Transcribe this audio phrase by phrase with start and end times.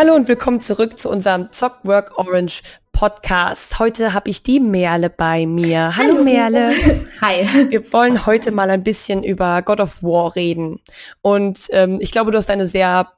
[0.00, 3.78] Hallo und willkommen zurück zu unserem Zockwork Orange Podcast.
[3.78, 5.94] Heute habe ich die Merle bei mir.
[5.94, 6.72] Hallo, Hallo, Merle.
[7.20, 7.46] Hi.
[7.68, 10.80] Wir wollen heute mal ein bisschen über God of War reden.
[11.20, 13.12] Und ähm, ich glaube, du hast eine sehr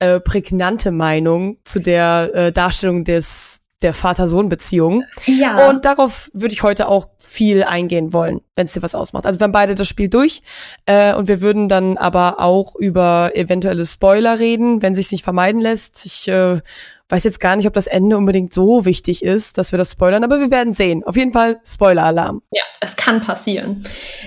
[0.00, 5.04] äh, prägnante Meinung zu der äh, Darstellung des der Vater-Sohn-Beziehung.
[5.26, 5.68] Ja.
[5.68, 9.26] Und darauf würde ich heute auch viel eingehen wollen, wenn es dir was ausmacht.
[9.26, 10.42] Also wir haben beide das Spiel durch
[10.86, 15.60] äh, und wir würden dann aber auch über eventuelle Spoiler reden, wenn sich nicht vermeiden
[15.60, 16.04] lässt.
[16.06, 16.60] Ich äh,
[17.08, 20.24] weiß jetzt gar nicht, ob das Ende unbedingt so wichtig ist, dass wir das spoilern,
[20.24, 21.04] aber wir werden sehen.
[21.04, 22.42] Auf jeden Fall Spoiler-Alarm.
[22.52, 23.84] Ja, es kann passieren.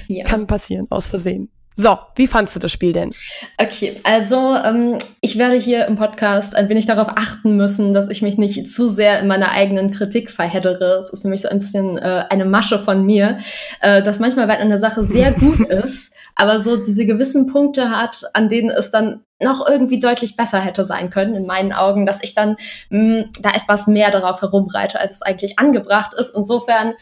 [0.07, 0.23] Ja.
[0.25, 1.49] Kann passieren, aus Versehen.
[1.81, 3.11] So, wie fandst du das Spiel denn?
[3.57, 8.21] Okay, also ähm, ich werde hier im Podcast ein wenig darauf achten müssen, dass ich
[8.21, 10.99] mich nicht zu sehr in meiner eigenen Kritik verheddere.
[10.99, 13.39] Es ist nämlich so ein bisschen äh, eine Masche von mir,
[13.81, 18.25] äh, dass manchmal, weil eine Sache sehr gut ist, aber so diese gewissen Punkte hat,
[18.33, 22.21] an denen es dann noch irgendwie deutlich besser hätte sein können, in meinen Augen, dass
[22.21, 22.57] ich dann
[22.89, 26.35] mh, da etwas mehr darauf herumreite, als es eigentlich angebracht ist.
[26.35, 26.93] Insofern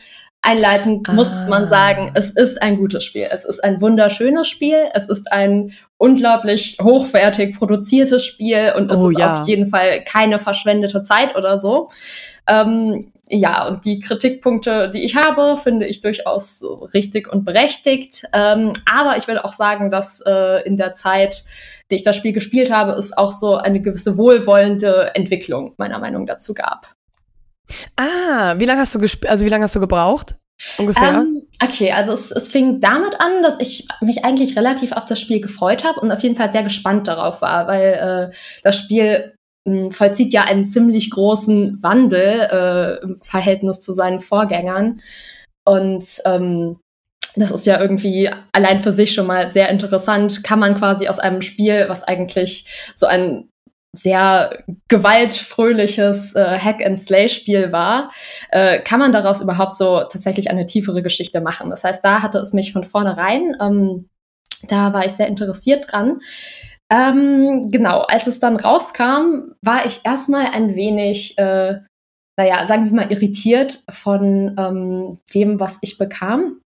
[0.42, 1.14] Einleitend ah.
[1.14, 3.28] muss man sagen, es ist ein gutes Spiel.
[3.30, 4.88] Es ist ein wunderschönes Spiel.
[4.94, 9.42] Es ist ein unglaublich hochwertig produziertes Spiel und es oh, ist ja.
[9.42, 11.90] auf jeden Fall keine verschwendete Zeit oder so.
[12.48, 18.24] Ähm, ja, und die Kritikpunkte, die ich habe, finde ich durchaus richtig und berechtigt.
[18.34, 21.44] Ähm, aber ich würde auch sagen, dass äh, in der Zeit,
[21.92, 26.26] die ich das Spiel gespielt habe, es auch so eine gewisse wohlwollende Entwicklung meiner Meinung
[26.26, 26.96] dazu gab.
[27.96, 30.36] Ah, wie lange hast du also wie lange hast du gebraucht?
[30.78, 31.14] Ungefähr?
[31.14, 35.20] Ähm, okay, also es, es fing damit an, dass ich mich eigentlich relativ auf das
[35.20, 39.34] Spiel gefreut habe und auf jeden Fall sehr gespannt darauf war, weil äh, das Spiel
[39.66, 45.02] mh, hm, vollzieht ja einen ziemlich großen Wandel äh, im Verhältnis zu seinen Vorgängern.
[45.66, 46.78] Und ähm,
[47.36, 50.44] das ist ja irgendwie allein für sich schon mal sehr interessant.
[50.44, 52.66] Kann man quasi aus einem Spiel, was eigentlich
[52.96, 53.50] so ein
[53.94, 58.12] sehr gewaltfröhliches äh, Hack-and-Slay-Spiel war,
[58.52, 61.70] äh, kann man daraus überhaupt so tatsächlich eine tiefere Geschichte machen.
[61.70, 64.10] Das heißt, da hatte es mich von vornherein, ähm,
[64.68, 66.22] da war ich sehr interessiert dran.
[66.92, 71.80] Ähm, genau, als es dann rauskam, war ich erstmal ein wenig, äh,
[72.38, 76.62] naja, sagen wir mal, irritiert von ähm, dem, was ich bekam.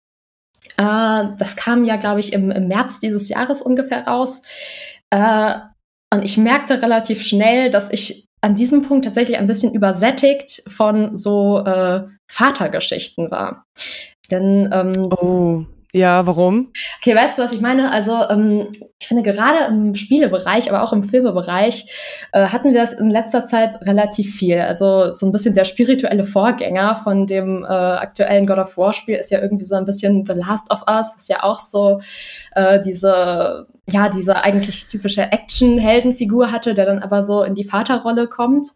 [0.77, 4.43] Äh, das kam ja, glaube ich, im, im März dieses Jahres ungefähr raus.
[5.11, 5.59] Äh,
[6.12, 11.16] und ich merkte relativ schnell, dass ich an diesem Punkt tatsächlich ein bisschen übersättigt von
[11.16, 13.64] so äh, Vatergeschichten war.
[14.30, 15.64] Denn ähm, oh.
[15.94, 16.71] Ja, warum?
[16.99, 17.91] Okay, weißt du, was ich meine?
[17.91, 18.69] Also, ähm,
[19.00, 23.47] ich finde gerade im Spielebereich, aber auch im Filmebereich, äh, hatten wir das in letzter
[23.47, 24.60] Zeit relativ viel.
[24.60, 29.16] Also, so ein bisschen der spirituelle Vorgänger von dem äh, aktuellen God of War Spiel
[29.16, 32.00] ist ja irgendwie so ein bisschen The Last of Us, was ja auch so
[32.53, 38.26] äh, diese, ja, diese eigentlich typische Action-Heldenfigur hatte, der dann aber so in die Vaterrolle
[38.26, 38.75] kommt.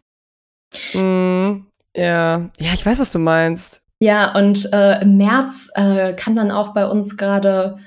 [0.93, 3.82] Mm, ja, ja, ich weiß, was du meinst.
[4.03, 7.77] Ja, und äh, im März äh, kam dann auch bei uns gerade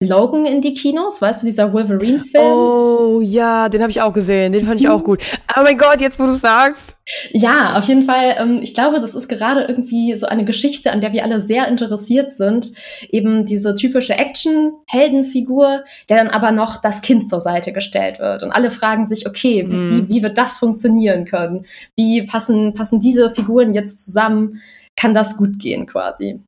[0.00, 2.44] Logan in die Kinos, weißt du, dieser Wolverine-Film?
[2.44, 5.20] Oh ja, den habe ich auch gesehen, den fand ich auch gut.
[5.56, 6.96] Oh mein Gott, jetzt wo du sagst.
[7.32, 8.36] Ja, auf jeden Fall.
[8.38, 11.66] Ähm, ich glaube, das ist gerade irgendwie so eine Geschichte, an der wir alle sehr
[11.66, 12.70] interessiert sind.
[13.10, 18.44] Eben diese typische Action-Heldenfigur, der dann aber noch das Kind zur Seite gestellt wird.
[18.44, 20.08] Und alle fragen sich, okay, wie, mhm.
[20.08, 21.66] wie, wie wird das funktionieren können?
[21.96, 24.60] Wie passen, passen diese Figuren jetzt zusammen?
[24.98, 26.42] Kann das gut gehen quasi.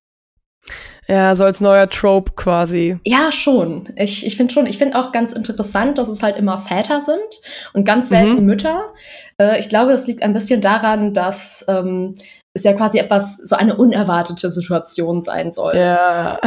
[1.06, 2.99] Ja, so als neuer Trope quasi.
[3.05, 3.88] Ja, schon.
[3.97, 7.41] Ich, ich finde schon, ich finde auch ganz interessant, dass es halt immer Väter sind
[7.72, 8.47] und ganz selten mhm.
[8.47, 8.93] Mütter.
[9.41, 12.15] Äh, ich glaube, das liegt ein bisschen daran, dass ähm,
[12.53, 15.75] es ja quasi etwas, so eine unerwartete Situation sein soll.
[15.77, 16.38] Ja.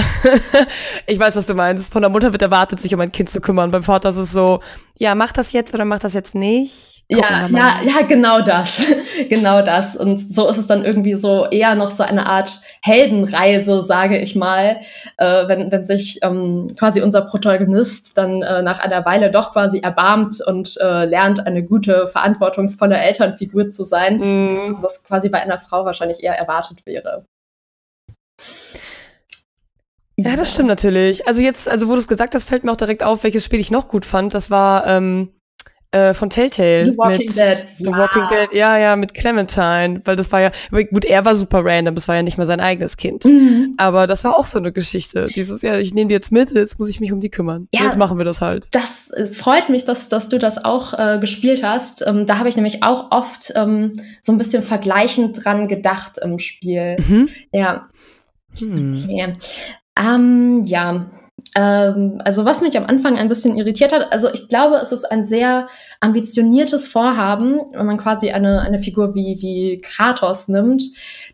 [1.08, 1.92] ich weiß, was du meinst.
[1.92, 3.72] Von der Mutter wird erwartet, sich um ein Kind zu kümmern.
[3.72, 4.62] Beim Vater ist es so,
[4.98, 8.86] ja, mach das jetzt oder mach das jetzt nicht ja, ja, ja, genau das.
[9.30, 9.96] genau das.
[9.96, 14.36] Und so ist es dann irgendwie so eher noch so eine Art Heldenreise, sage ich
[14.36, 14.82] mal,
[15.18, 19.80] äh, wenn, wenn sich ähm, quasi unser Protagonist dann äh, nach einer Weile doch quasi
[19.80, 24.78] erbarmt und äh, lernt, eine gute, verantwortungsvolle Elternfigur zu sein, mhm.
[24.82, 27.26] was quasi bei einer Frau wahrscheinlich eher erwartet wäre.
[30.16, 31.28] Ja, das stimmt natürlich.
[31.28, 33.60] Also jetzt, also wo du es gesagt hast, fällt mir auch direkt auf, welches Spiel
[33.60, 34.34] ich noch gut fand.
[34.34, 35.34] Das war ähm,
[35.94, 36.92] äh, von Telltale.
[36.92, 37.68] The Walking mit Dead.
[37.78, 37.98] The ja.
[37.98, 40.52] Walking Dead, ja, ja, mit Clementine, weil das war ja,
[40.92, 43.26] gut, er war super random, das war ja nicht mal sein eigenes Kind.
[43.26, 43.76] Mhm.
[43.78, 45.28] Aber das war auch so eine Geschichte.
[45.36, 47.68] Dieses, ja, ich nehme die jetzt mit, jetzt muss ich mich um die kümmern.
[47.74, 48.68] Ja, jetzt machen wir das halt.
[48.72, 52.06] Das äh, freut mich, dass, dass du das auch äh, gespielt hast.
[52.06, 56.40] Ähm, da habe ich nämlich auch oft ähm, so ein bisschen vergleichend dran gedacht im
[56.40, 56.98] Spiel.
[57.08, 57.30] Mhm.
[57.52, 57.88] Ja.
[58.58, 59.04] Hm.
[59.04, 59.34] Okay.
[60.00, 61.06] Ähm, ja,
[61.56, 65.06] ähm, also was mich am Anfang ein bisschen irritiert hat, also ich glaube, es ist
[65.06, 65.68] ein sehr
[66.00, 70.84] ambitioniertes Vorhaben, wenn man quasi eine, eine Figur wie, wie Kratos nimmt,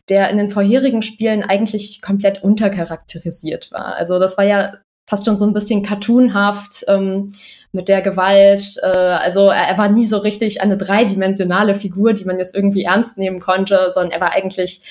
[0.10, 3.96] der in den vorherigen Spielen eigentlich komplett untercharakterisiert war.
[3.96, 4.72] Also das war ja
[5.06, 7.32] fast schon so ein bisschen cartoonhaft ähm,
[7.72, 8.78] mit der Gewalt.
[8.82, 12.84] Äh, also er, er, war nie so richtig eine dreidimensionale Figur, die man jetzt irgendwie
[12.84, 14.82] ernst nehmen konnte, sondern er war eigentlich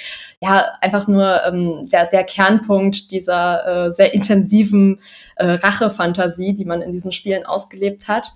[0.40, 5.00] ja einfach nur ähm, der, der Kernpunkt dieser äh, sehr intensiven
[5.36, 8.28] äh, Rachefantasie, die man in diesen Spielen ausgelebt hat.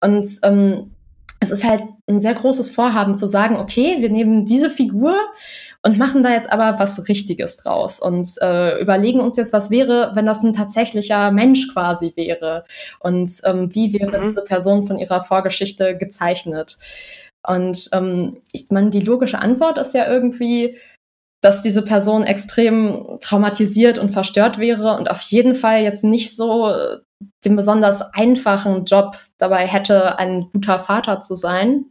[0.00, 0.92] Und ähm,
[1.40, 5.16] es ist halt ein sehr großes Vorhaben zu sagen, okay, wir nehmen diese Figur
[5.82, 10.12] und machen da jetzt aber was Richtiges draus und äh, überlegen uns jetzt, was wäre,
[10.14, 12.64] wenn das ein tatsächlicher Mensch quasi wäre
[12.98, 14.22] und ähm, wie wäre mhm.
[14.24, 16.78] diese Person von ihrer Vorgeschichte gezeichnet.
[17.46, 20.76] Und ähm, ich meine, die logische Antwort ist ja irgendwie,
[21.40, 26.68] dass diese Person extrem traumatisiert und verstört wäre und auf jeden Fall jetzt nicht so
[26.68, 26.98] äh,
[27.44, 31.86] den besonders einfachen Job dabei hätte, ein guter Vater zu sein.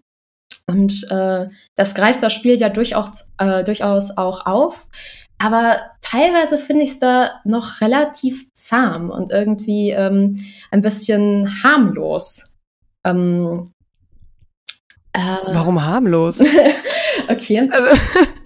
[0.70, 4.88] Und äh, das greift das Spiel ja durchaus, äh, durchaus auch auf.
[5.40, 10.38] Aber teilweise finde ich es da noch relativ zahm und irgendwie ähm,
[10.70, 12.58] ein bisschen harmlos.
[13.04, 13.72] Ähm,
[15.14, 16.40] äh, Warum harmlos?
[17.30, 17.70] okay.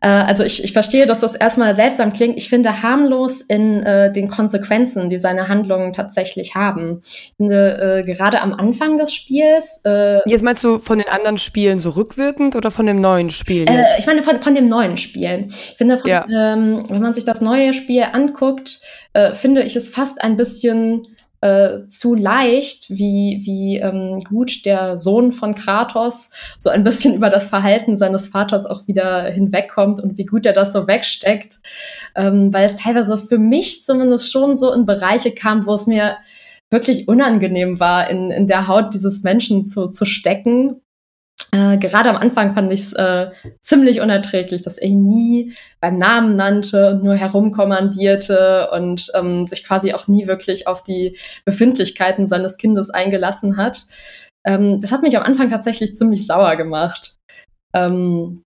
[0.00, 2.36] Also äh, also ich, ich verstehe, dass das erstmal seltsam klingt.
[2.36, 7.02] Ich finde harmlos in äh, den Konsequenzen, die seine Handlungen tatsächlich haben.
[7.04, 9.80] Ich finde, äh, gerade am Anfang des Spiels.
[9.84, 13.68] Äh, jetzt meinst du von den anderen Spielen so rückwirkend oder von dem neuen Spiel?
[13.68, 15.48] Äh, ich meine von, von dem neuen Spiel.
[15.50, 16.24] Ich finde, von, ja.
[16.30, 18.80] ähm, wenn man sich das neue Spiel anguckt,
[19.12, 21.02] äh, finde ich es fast ein bisschen
[21.40, 27.30] äh, zu leicht, wie, wie ähm, gut der Sohn von Kratos so ein bisschen über
[27.30, 31.60] das Verhalten seines Vaters auch wieder hinwegkommt und wie gut er das so wegsteckt.
[32.14, 36.16] Ähm, weil es teilweise für mich zumindest schon so in Bereiche kam, wo es mir
[36.70, 40.80] wirklich unangenehm war, in, in der Haut dieses Menschen zu, zu stecken
[41.52, 45.98] äh, gerade am Anfang fand ich es äh, ziemlich unerträglich, dass er ihn nie beim
[45.98, 52.26] Namen nannte und nur herumkommandierte und ähm, sich quasi auch nie wirklich auf die Befindlichkeiten
[52.26, 53.86] seines Kindes eingelassen hat.
[54.44, 57.16] Ähm, das hat mich am Anfang tatsächlich ziemlich sauer gemacht.
[57.74, 58.42] Ähm,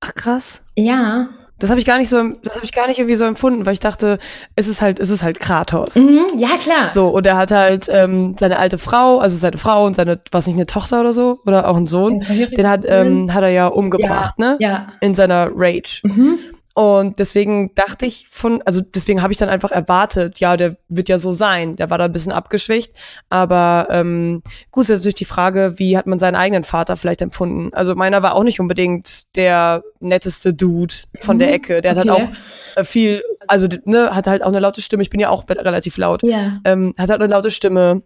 [0.00, 0.64] Ach krass.
[0.76, 1.28] Ja.
[1.58, 3.72] Das habe ich gar nicht so, das habe ich gar nicht irgendwie so empfunden, weil
[3.72, 4.18] ich dachte,
[4.56, 5.94] es ist halt, es ist halt Kratos.
[5.94, 6.90] Mhm, ja klar.
[6.90, 10.46] So und er hat halt ähm, seine alte Frau, also seine Frau und seine, was
[10.46, 13.68] nicht eine Tochter oder so oder auch ein Sohn, den hat, ähm, hat er ja
[13.68, 14.56] umgebracht, ja, ne?
[14.60, 14.86] Ja.
[15.00, 16.00] In seiner Rage.
[16.02, 16.38] Mhm.
[16.76, 21.08] Und deswegen dachte ich von, also deswegen habe ich dann einfach erwartet, ja, der wird
[21.08, 21.76] ja so sein.
[21.76, 22.92] Der war da ein bisschen abgeschwächt.
[23.30, 24.42] Aber ähm,
[24.72, 27.72] gut, ist jetzt natürlich die Frage, wie hat man seinen eigenen Vater vielleicht empfunden?
[27.72, 31.40] Also meiner war auch nicht unbedingt der netteste Dude von mhm.
[31.40, 31.80] der Ecke.
[31.80, 32.00] Der okay.
[32.00, 32.36] hat halt auch
[32.76, 35.02] äh, viel, also ne, hat halt auch eine laute Stimme.
[35.02, 36.22] Ich bin ja auch relativ laut.
[36.24, 36.60] Ja.
[36.66, 38.02] Ähm, hat halt eine laute Stimme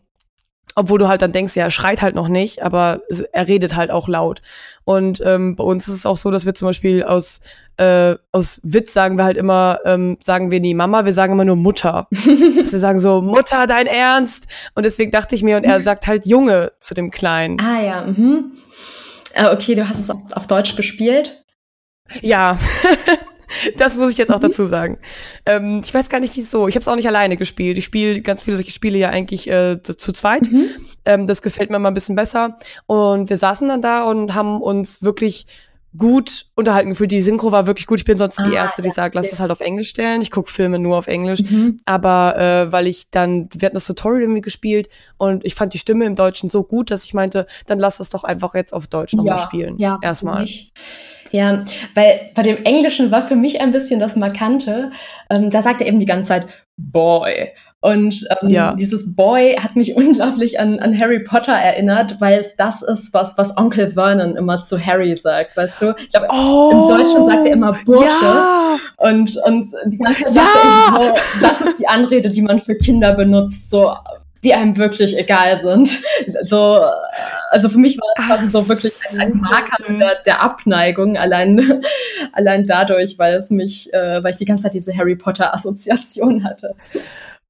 [0.76, 3.00] obwohl du halt dann denkst, ja, er schreit halt noch nicht, aber
[3.32, 4.40] er redet halt auch laut.
[4.84, 7.40] Und ähm, bei uns ist es auch so, dass wir zum Beispiel aus,
[7.80, 11.46] äh, aus Witz sagen wir halt immer, ähm, sagen wir nie Mama, wir sagen immer
[11.46, 12.08] nur Mutter.
[12.10, 14.46] dass wir sagen so, Mutter, dein Ernst?
[14.74, 17.58] Und deswegen dachte ich mir, und er sagt halt Junge zu dem Kleinen.
[17.58, 18.52] Ah ja, mhm.
[19.32, 21.42] Äh, okay, du hast es auf, auf Deutsch gespielt?
[22.20, 22.58] Ja.
[23.78, 24.48] das muss ich jetzt auch mhm.
[24.48, 24.98] dazu sagen.
[25.46, 26.68] Ähm, ich weiß gar nicht wieso.
[26.68, 27.78] Ich habe es auch nicht alleine gespielt.
[27.78, 30.50] Ich spiele ganz viele solche Spiele ja eigentlich äh, zu, zu, zweit.
[30.52, 30.68] Mhm.
[31.06, 32.58] Ähm, das gefällt mir mal ein bisschen besser.
[32.86, 35.46] Und wir saßen dann da und haben uns wirklich
[35.96, 37.10] gut unterhalten gefühlt.
[37.10, 37.98] Die Synchro war wirklich gut.
[37.98, 40.22] Ich bin sonst ah, die Erste, die sagt, lass es halt auf Englisch stellen.
[40.22, 41.40] Ich gucke Filme nur auf Englisch.
[41.42, 41.78] Mhm.
[41.84, 45.78] Aber äh, weil ich dann, wir hatten das Tutorial irgendwie gespielt und ich fand die
[45.78, 48.86] Stimme im Deutschen so gut, dass ich meinte, dann lass es doch einfach jetzt auf
[48.86, 49.78] Deutsch nochmal ja, spielen.
[49.78, 50.46] Ja, erstmal.
[51.32, 54.90] Ja, weil bei dem Englischen war für mich ein bisschen das Markante.
[55.28, 56.46] Ähm, da sagt er eben die ganze Zeit
[56.92, 57.50] Boy.
[57.82, 58.74] Und ähm, ja.
[58.74, 63.38] dieses Boy hat mich unglaublich an, an Harry Potter erinnert, weil es das ist, was,
[63.38, 65.94] was Onkel Vernon immer zu Harry sagt, weißt du?
[65.98, 68.04] Ich glaube, oh, im Deutschen sagt er immer Bursche.
[68.04, 68.76] Ja.
[68.98, 70.42] Und, und die ganze Zeit ja.
[70.42, 73.94] sagt er so, das ist die Anrede, die man für Kinder benutzt, so
[74.44, 76.02] die einem wirklich egal sind.
[76.42, 76.82] So,
[77.50, 81.82] also für mich war quasi so wirklich ein, Marker der, der, Abneigung, allein,
[82.32, 86.74] allein dadurch, weil es mich, äh, weil ich die ganze Zeit diese Harry Potter-Assoziation hatte.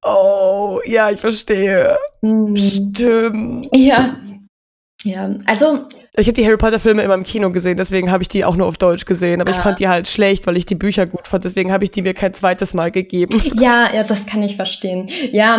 [0.02, 1.96] Oh, ja, ich verstehe.
[2.22, 2.56] Mhm.
[2.56, 3.68] Stimmt.
[3.74, 4.16] Ja.
[5.02, 8.28] Ja, also Ich habe die Harry Potter Filme immer im Kino gesehen, deswegen habe ich
[8.28, 9.40] die auch nur auf Deutsch gesehen.
[9.40, 9.56] Aber ja.
[9.56, 11.44] ich fand die halt schlecht, weil ich die Bücher gut fand.
[11.44, 13.40] Deswegen habe ich die mir kein zweites Mal gegeben.
[13.60, 15.06] Ja, ja, das kann ich verstehen.
[15.32, 15.58] Ja,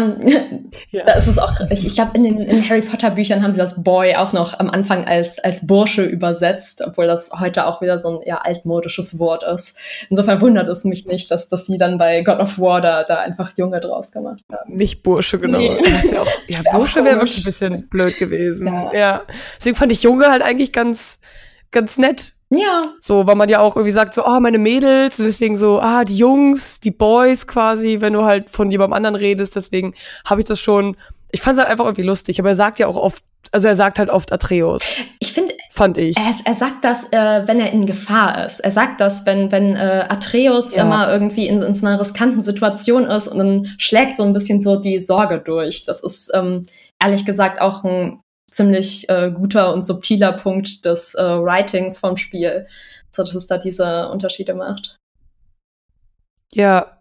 [0.90, 1.04] ja.
[1.06, 1.54] das ist auch.
[1.70, 4.58] Ich, ich glaube, in den in Harry Potter Büchern haben sie das Boy auch noch
[4.58, 9.20] am Anfang als als Bursche übersetzt, obwohl das heute auch wieder so ein ja altmodisches
[9.20, 9.78] Wort ist.
[10.10, 13.20] Insofern wundert es mich nicht, dass dass sie dann bei God of War da, da
[13.20, 14.74] einfach Junge draus gemacht haben.
[14.76, 15.60] Nicht Bursche, genau.
[15.60, 15.78] Nee.
[15.78, 18.68] Wär auch, ja, Bursche wäre wirklich ein bisschen blöd gewesen.
[18.68, 18.94] Ja.
[18.94, 19.22] ja.
[19.58, 21.20] Deswegen fand ich Junge halt eigentlich ganz,
[21.72, 22.34] ganz nett.
[22.52, 22.94] Ja.
[23.00, 26.04] So, weil man ja auch irgendwie sagt, so, ah, oh, meine Mädels, deswegen so, ah,
[26.04, 29.94] die Jungs, die Boys quasi, wenn du halt von jemandem anderen redest, deswegen
[30.26, 30.98] habe ich das schon,
[31.32, 33.76] ich fand es halt einfach irgendwie lustig, aber er sagt ja auch oft, also er
[33.78, 34.84] sagt halt oft Atreus.
[35.20, 36.18] Ich finde, fand ich.
[36.18, 38.60] Er, er sagt das, äh, wenn er in Gefahr ist.
[38.60, 40.82] Er sagt das, wenn, wenn äh, Atreus ja.
[40.82, 44.60] immer irgendwie in, in so einer riskanten Situation ist und dann schlägt so ein bisschen
[44.60, 45.86] so die Sorge durch.
[45.86, 46.64] Das ist ähm,
[47.02, 48.20] ehrlich gesagt auch ein
[48.52, 52.68] ziemlich äh, guter und subtiler Punkt des äh, Writings vom Spiel,
[53.10, 54.98] so dass es da diese Unterschiede macht.
[56.54, 57.01] Ja.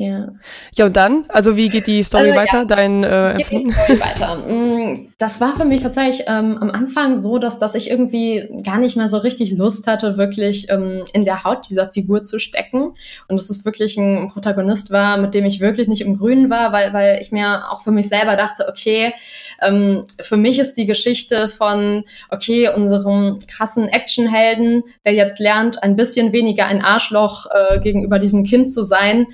[0.00, 0.28] Ja.
[0.76, 1.26] Ja, und dann?
[1.28, 2.60] Also, wie geht die Story äh, weiter?
[2.60, 2.64] Ja.
[2.64, 4.36] Dein äh, geht die Story weiter.
[4.48, 8.78] Mm, das war für mich tatsächlich ähm, am Anfang so, dass, dass ich irgendwie gar
[8.78, 12.94] nicht mehr so richtig Lust hatte, wirklich ähm, in der Haut dieser Figur zu stecken.
[13.28, 16.72] Und dass es wirklich ein Protagonist war, mit dem ich wirklich nicht im Grünen war,
[16.72, 19.12] weil, weil ich mir auch für mich selber dachte, okay,
[19.60, 25.94] ähm, für mich ist die Geschichte von, okay, unserem krassen Actionhelden, der jetzt lernt, ein
[25.94, 29.26] bisschen weniger ein Arschloch äh, gegenüber diesem Kind zu sein,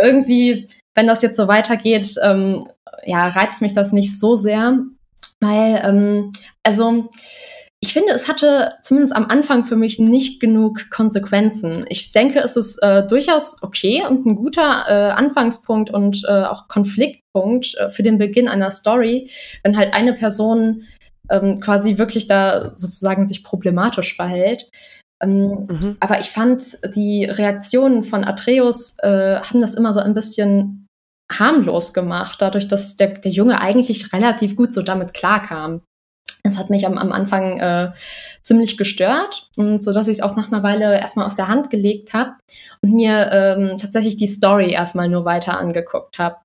[0.00, 2.68] irgendwie, wenn das jetzt so weitergeht, ähm,
[3.04, 4.78] ja, reizt mich das nicht so sehr,
[5.40, 6.32] weil, ähm,
[6.62, 7.10] also,
[7.80, 11.84] ich finde, es hatte zumindest am Anfang für mich nicht genug Konsequenzen.
[11.88, 16.68] Ich denke, es ist äh, durchaus okay und ein guter äh, Anfangspunkt und äh, auch
[16.68, 19.28] Konfliktpunkt äh, für den Beginn einer Story,
[19.64, 20.84] wenn halt eine Person
[21.28, 24.70] ähm, quasi wirklich da sozusagen sich problematisch verhält.
[25.22, 25.96] Ähm, mhm.
[26.00, 30.88] Aber ich fand, die Reaktionen von Atreus äh, haben das immer so ein bisschen
[31.30, 35.82] harmlos gemacht, dadurch, dass der, der Junge eigentlich relativ gut so damit klarkam.
[36.42, 37.92] Das hat mich am, am Anfang äh,
[38.42, 41.70] ziemlich gestört, und so dass ich es auch nach einer Weile erstmal aus der Hand
[41.70, 42.32] gelegt habe
[42.82, 46.36] und mir ähm, tatsächlich die Story erstmal nur weiter angeguckt habe.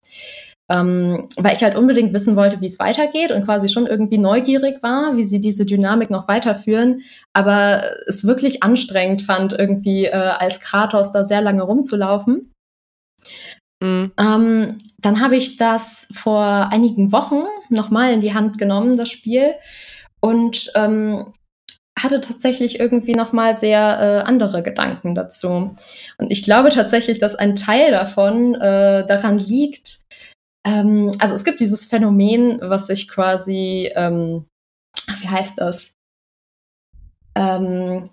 [0.69, 4.83] Ähm, weil ich halt unbedingt wissen wollte, wie es weitergeht und quasi schon irgendwie neugierig
[4.83, 10.59] war, wie sie diese Dynamik noch weiterführen, aber es wirklich anstrengend fand, irgendwie äh, als
[10.59, 12.51] Kratos da sehr lange rumzulaufen.
[13.81, 14.11] Mhm.
[14.19, 19.53] Ähm, dann habe ich das vor einigen Wochen nochmal in die Hand genommen, das Spiel,
[20.19, 21.33] und ähm,
[21.97, 25.75] hatte tatsächlich irgendwie nochmal sehr äh, andere Gedanken dazu.
[26.17, 30.01] Und ich glaube tatsächlich, dass ein Teil davon äh, daran liegt,
[30.67, 34.45] ähm, also es gibt dieses Phänomen, was sich quasi, ähm,
[35.21, 35.93] wie heißt das?
[37.35, 38.09] Ähm,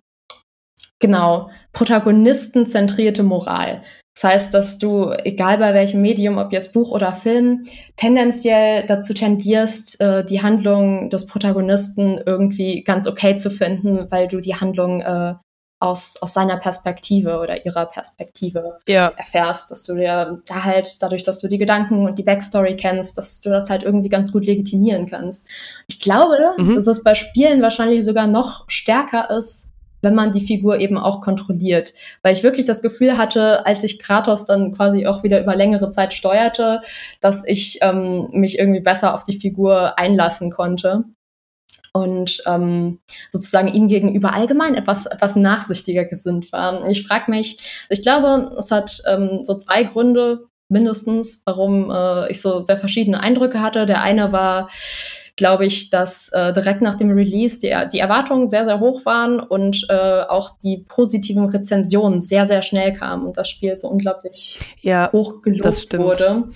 [1.01, 3.83] genau, protagonistenzentrierte Moral.
[4.15, 9.13] Das heißt, dass du, egal bei welchem Medium, ob jetzt Buch oder Film, tendenziell dazu
[9.13, 15.01] tendierst, äh, die Handlung des Protagonisten irgendwie ganz okay zu finden, weil du die Handlung
[15.01, 15.35] äh,
[15.79, 19.13] aus, aus seiner Perspektive oder ihrer Perspektive ja.
[19.17, 23.19] erfährst, dass du dir da halt, dadurch, dass du die Gedanken und die Backstory kennst,
[23.19, 25.47] dass du das halt irgendwie ganz gut legitimieren kannst.
[25.87, 26.77] Ich glaube, mhm.
[26.77, 29.69] dass es bei Spielen wahrscheinlich sogar noch stärker ist,
[30.01, 31.95] wenn man die Figur eben auch kontrolliert.
[32.23, 35.91] Weil ich wirklich das Gefühl hatte, als ich Kratos dann quasi auch wieder über längere
[35.91, 36.83] Zeit steuerte,
[37.21, 41.05] dass ich ähm, mich irgendwie besser auf die Figur einlassen konnte
[41.95, 42.99] und ähm,
[43.31, 46.87] sozusagen ihm gegenüber allgemein etwas, etwas nachsichtiger gesinnt war.
[46.91, 47.59] Ich frage mich,
[47.89, 53.21] ich glaube, es hat ähm, so zwei Gründe mindestens, warum äh, ich so sehr verschiedene
[53.21, 53.87] Eindrücke hatte.
[53.87, 54.69] Der eine war,
[55.37, 59.39] glaube ich, dass äh, direkt nach dem Release die, die Erwartungen sehr, sehr hoch waren
[59.39, 64.59] und äh, auch die positiven Rezensionen sehr, sehr schnell kamen und das Spiel so unglaublich
[64.81, 66.51] ja, hoch gelobt wurde.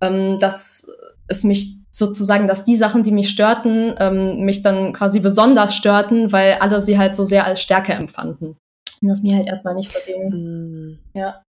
[0.00, 0.88] Ähm, dass
[1.26, 6.32] es mich sozusagen, dass die Sachen, die mich störten, ähm, mich dann quasi besonders störten,
[6.32, 8.56] weil alle sie halt so sehr als Stärke empfanden.
[9.00, 10.30] Und das mir halt erstmal nicht so ging.
[10.30, 10.98] Mhm.
[11.14, 11.42] Ja.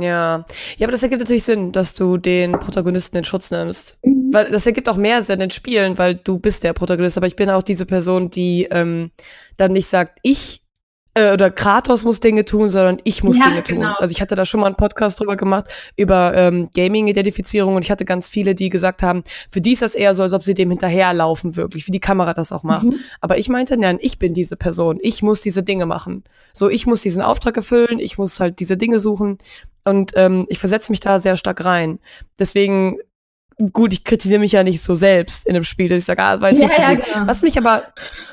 [0.00, 0.44] Ja.
[0.76, 3.98] Ja, aber das ergibt natürlich Sinn, dass du den Protagonisten in Schutz nimmst.
[4.02, 4.32] Mhm.
[4.32, 7.16] Weil das ergibt auch mehr Sinn in Spielen, weil du bist der Protagonist.
[7.16, 9.10] Aber ich bin auch diese Person, die ähm,
[9.56, 10.62] dann nicht sagt, ich
[11.14, 13.76] äh, oder Kratos muss Dinge tun, sondern ich muss ja, Dinge tun.
[13.76, 13.94] Genau.
[13.98, 17.90] Also ich hatte da schon mal einen Podcast drüber gemacht, über ähm, Gaming-Identifizierung und ich
[17.90, 20.54] hatte ganz viele, die gesagt haben, für die ist das eher so, als ob sie
[20.54, 22.84] dem hinterherlaufen, wirklich, wie die Kamera das auch macht.
[22.86, 23.00] Mhm.
[23.20, 26.24] Aber ich meinte, nein, ich bin diese Person, ich muss diese Dinge machen.
[26.52, 29.38] So, ich muss diesen Auftrag erfüllen, ich muss halt diese Dinge suchen
[29.84, 31.98] und ähm, ich versetze mich da sehr stark rein.
[32.38, 32.98] Deswegen
[33.72, 36.40] gut, ich kritisiere mich ja nicht so selbst in dem Spiel, dass ich sage, ah,
[36.40, 37.04] war jetzt Ja, nicht so ja, gut.
[37.12, 37.26] genau.
[37.26, 37.82] Was mich aber,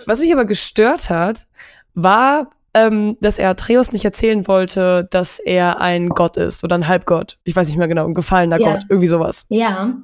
[0.05, 1.48] was mich aber gestört hat,
[1.96, 6.88] war, ähm, dass er Atreus nicht erzählen wollte, dass er ein Gott ist oder ein
[6.88, 7.38] Halbgott.
[7.46, 8.74] Ich weiß nicht mehr genau, ein gefallener Ja.
[8.74, 9.46] Gott, irgendwie sowas.
[9.48, 9.96] Ja.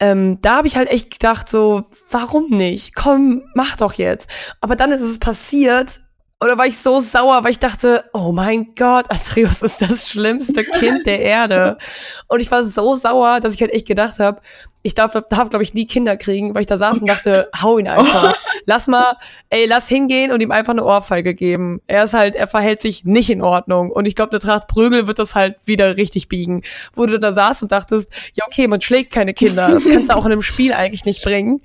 [0.00, 2.96] Ähm, da habe ich halt echt gedacht, so, warum nicht?
[2.96, 4.28] Komm, mach doch jetzt.
[4.60, 6.00] Aber dann ist es passiert.
[6.42, 10.64] Oder war ich so sauer, weil ich dachte, oh mein Gott, Atreus ist das schlimmste
[10.64, 11.78] Kind der Erde.
[12.26, 14.40] Und ich war so sauer, dass ich halt echt gedacht habe,
[14.82, 17.78] ich darf, darf glaube ich, nie Kinder kriegen, weil ich da saß und dachte, hau
[17.78, 18.34] ihn einfach.
[18.66, 19.16] Lass mal,
[19.48, 21.80] ey, lass hingehen und ihm einfach eine Ohrfeige geben.
[21.86, 23.90] Er ist halt, er verhält sich nicht in Ordnung.
[23.90, 26.62] Und ich glaube, eine Tracht Prügel wird das halt wieder richtig biegen.
[26.94, 29.70] Wo du da saßt und dachtest, ja, okay, man schlägt keine Kinder.
[29.70, 31.62] Das kannst du auch in einem Spiel eigentlich nicht bringen.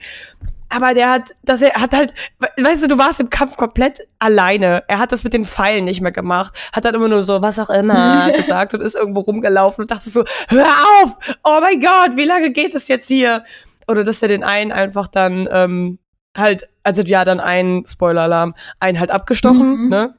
[0.70, 4.00] Aber der hat, dass er hat halt, we- weißt du, du warst im Kampf komplett
[4.20, 4.84] alleine.
[4.88, 6.54] Er hat das mit den Pfeilen nicht mehr gemacht.
[6.74, 10.10] Hat dann immer nur so, was auch immer gesagt und ist irgendwo rumgelaufen und dachte
[10.10, 10.66] so, hör
[11.04, 11.18] auf!
[11.44, 13.44] Oh mein Gott, wie lange geht es jetzt hier?
[13.88, 16.00] Oder dass er den einen einfach dann, ähm,
[16.38, 19.90] halt, also ja, dann einen, Spoiler-Alarm, einen halt abgestochen, Mhm.
[19.90, 20.16] ne?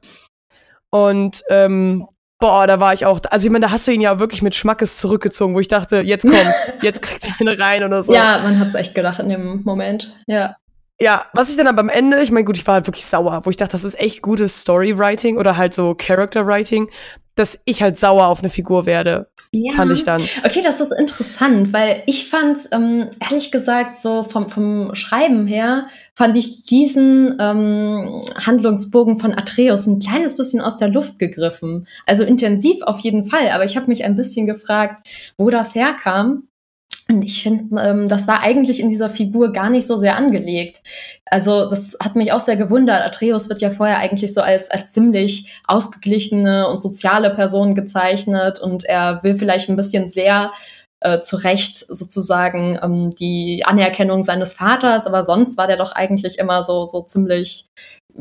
[0.90, 2.06] Und, ähm,
[2.38, 4.54] boah, da war ich auch, also ich meine, da hast du ihn ja wirklich mit
[4.54, 8.12] Schmackes zurückgezogen, wo ich dachte, jetzt kommt's, jetzt kriegt er eine rein oder so.
[8.12, 10.14] Ja, man hat es echt gedacht in dem Moment.
[10.26, 10.56] Ja.
[11.00, 13.42] Ja, was ich dann aber am Ende, ich meine, gut, ich war halt wirklich sauer,
[13.44, 16.88] wo ich dachte, das ist echt gutes Storywriting oder halt so Character Writing,
[17.36, 19.72] dass ich halt sauer auf eine Figur werde, ja.
[19.74, 20.20] fand ich dann.
[20.44, 25.86] Okay, das ist interessant, weil ich fand, ähm, ehrlich gesagt, so vom, vom Schreiben her,
[26.16, 31.86] fand ich diesen ähm, Handlungsbogen von Atreus ein kleines bisschen aus der Luft gegriffen.
[32.06, 36.48] Also intensiv auf jeden Fall, aber ich habe mich ein bisschen gefragt, wo das herkam.
[37.10, 40.82] Und ich finde, ähm, das war eigentlich in dieser Figur gar nicht so sehr angelegt.
[41.24, 43.02] Also das hat mich auch sehr gewundert.
[43.02, 48.84] Atreus wird ja vorher eigentlich so als, als ziemlich ausgeglichene und soziale Person gezeichnet und
[48.84, 50.52] er will vielleicht ein bisschen sehr
[51.00, 56.38] äh, zu Recht sozusagen ähm, die Anerkennung seines Vaters, aber sonst war der doch eigentlich
[56.38, 57.66] immer so, so ziemlich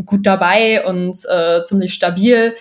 [0.05, 2.55] gut dabei und äh, ziemlich stabil.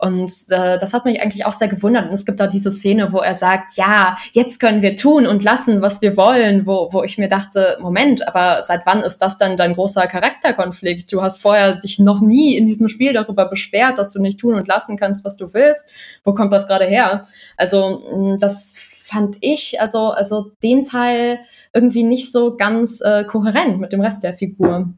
[0.00, 2.06] Und äh, das hat mich eigentlich auch sehr gewundert.
[2.06, 5.44] Und es gibt da diese Szene, wo er sagt, ja, jetzt können wir tun und
[5.44, 9.36] lassen, was wir wollen, wo, wo ich mir dachte, Moment, aber seit wann ist das
[9.36, 11.12] dann dein großer Charakterkonflikt?
[11.12, 14.54] Du hast vorher dich noch nie in diesem Spiel darüber beschwert, dass du nicht tun
[14.54, 15.92] und lassen kannst, was du willst.
[16.24, 17.26] Wo kommt das gerade her?
[17.58, 21.40] Also, das fand ich, also, also den Teil
[21.74, 24.94] irgendwie nicht so ganz äh, kohärent mit dem Rest der Figur.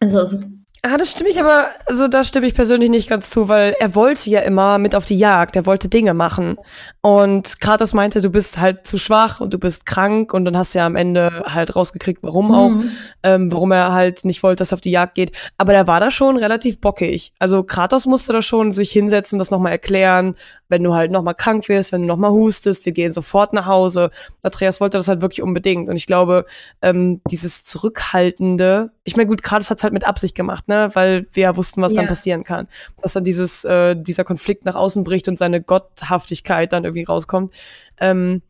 [0.00, 3.30] Also, es ist Ah, das stimme ich aber, also da stimme ich persönlich nicht ganz
[3.30, 6.58] zu, weil er wollte ja immer mit auf die Jagd, er wollte Dinge machen.
[7.06, 10.74] Und Kratos meinte, du bist halt zu schwach und du bist krank und dann hast
[10.74, 12.90] du ja am Ende halt rausgekriegt, warum auch, Mhm.
[13.22, 15.32] ähm, warum er halt nicht wollte, dass er auf die Jagd geht.
[15.58, 17.34] Aber der war da schon relativ bockig.
[17.38, 20.34] Also Kratos musste da schon sich hinsetzen, das nochmal erklären,
[20.70, 24.10] wenn du halt nochmal krank wirst, wenn du nochmal hustest, wir gehen sofort nach Hause.
[24.42, 25.90] Atreus wollte das halt wirklich unbedingt.
[25.90, 26.46] Und ich glaube,
[26.80, 30.88] ähm, dieses Zurückhaltende, ich meine, gut, Kratos hat es halt mit Absicht gemacht, ne?
[30.94, 32.08] Weil wir ja wussten, was dann Ja.
[32.08, 32.66] passieren kann.
[33.02, 37.52] Dass dann dieses, äh, dieser Konflikt nach außen bricht und seine Gotthaftigkeit dann irgendwie rauskommt.
[37.98, 38.42] Ähm,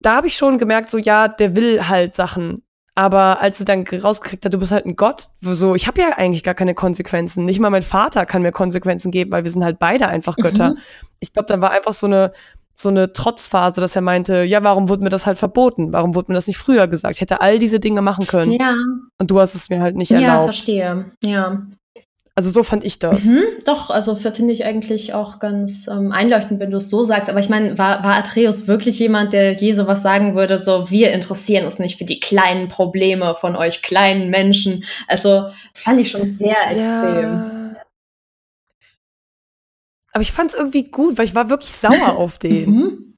[0.00, 2.62] da habe ich schon gemerkt, so ja, der will halt Sachen.
[2.94, 6.10] Aber als er dann rausgekriegt hat, du bist halt ein Gott, so, ich habe ja
[6.16, 7.44] eigentlich gar keine Konsequenzen.
[7.44, 10.70] Nicht mal mein Vater kann mir Konsequenzen geben, weil wir sind halt beide einfach Götter.
[10.70, 10.78] Mhm.
[11.20, 12.32] Ich glaube, dann war einfach so eine,
[12.74, 15.92] so eine Trotzphase, dass er meinte, ja, warum wurde mir das halt verboten?
[15.92, 17.14] Warum wurde mir das nicht früher gesagt?
[17.14, 18.52] Ich hätte all diese Dinge machen können.
[18.52, 18.74] Ja,
[19.18, 20.44] Und du hast es mir halt nicht ja, erlaubt.
[20.46, 21.12] verstehe.
[21.22, 21.62] Ja.
[22.36, 23.24] Also so fand ich das.
[23.24, 27.28] Mhm, doch, also finde ich eigentlich auch ganz ähm, einleuchtend, wenn du es so sagst.
[27.28, 31.12] Aber ich meine, war, war Atreus wirklich jemand, der je sowas sagen würde, so wir
[31.12, 34.84] interessieren uns nicht für die kleinen Probleme von euch kleinen Menschen.
[35.08, 37.22] Also das fand ich schon sehr extrem.
[37.22, 37.76] Ja.
[40.12, 42.70] Aber ich fand es irgendwie gut, weil ich war wirklich sauer auf den.
[42.70, 43.09] Mhm.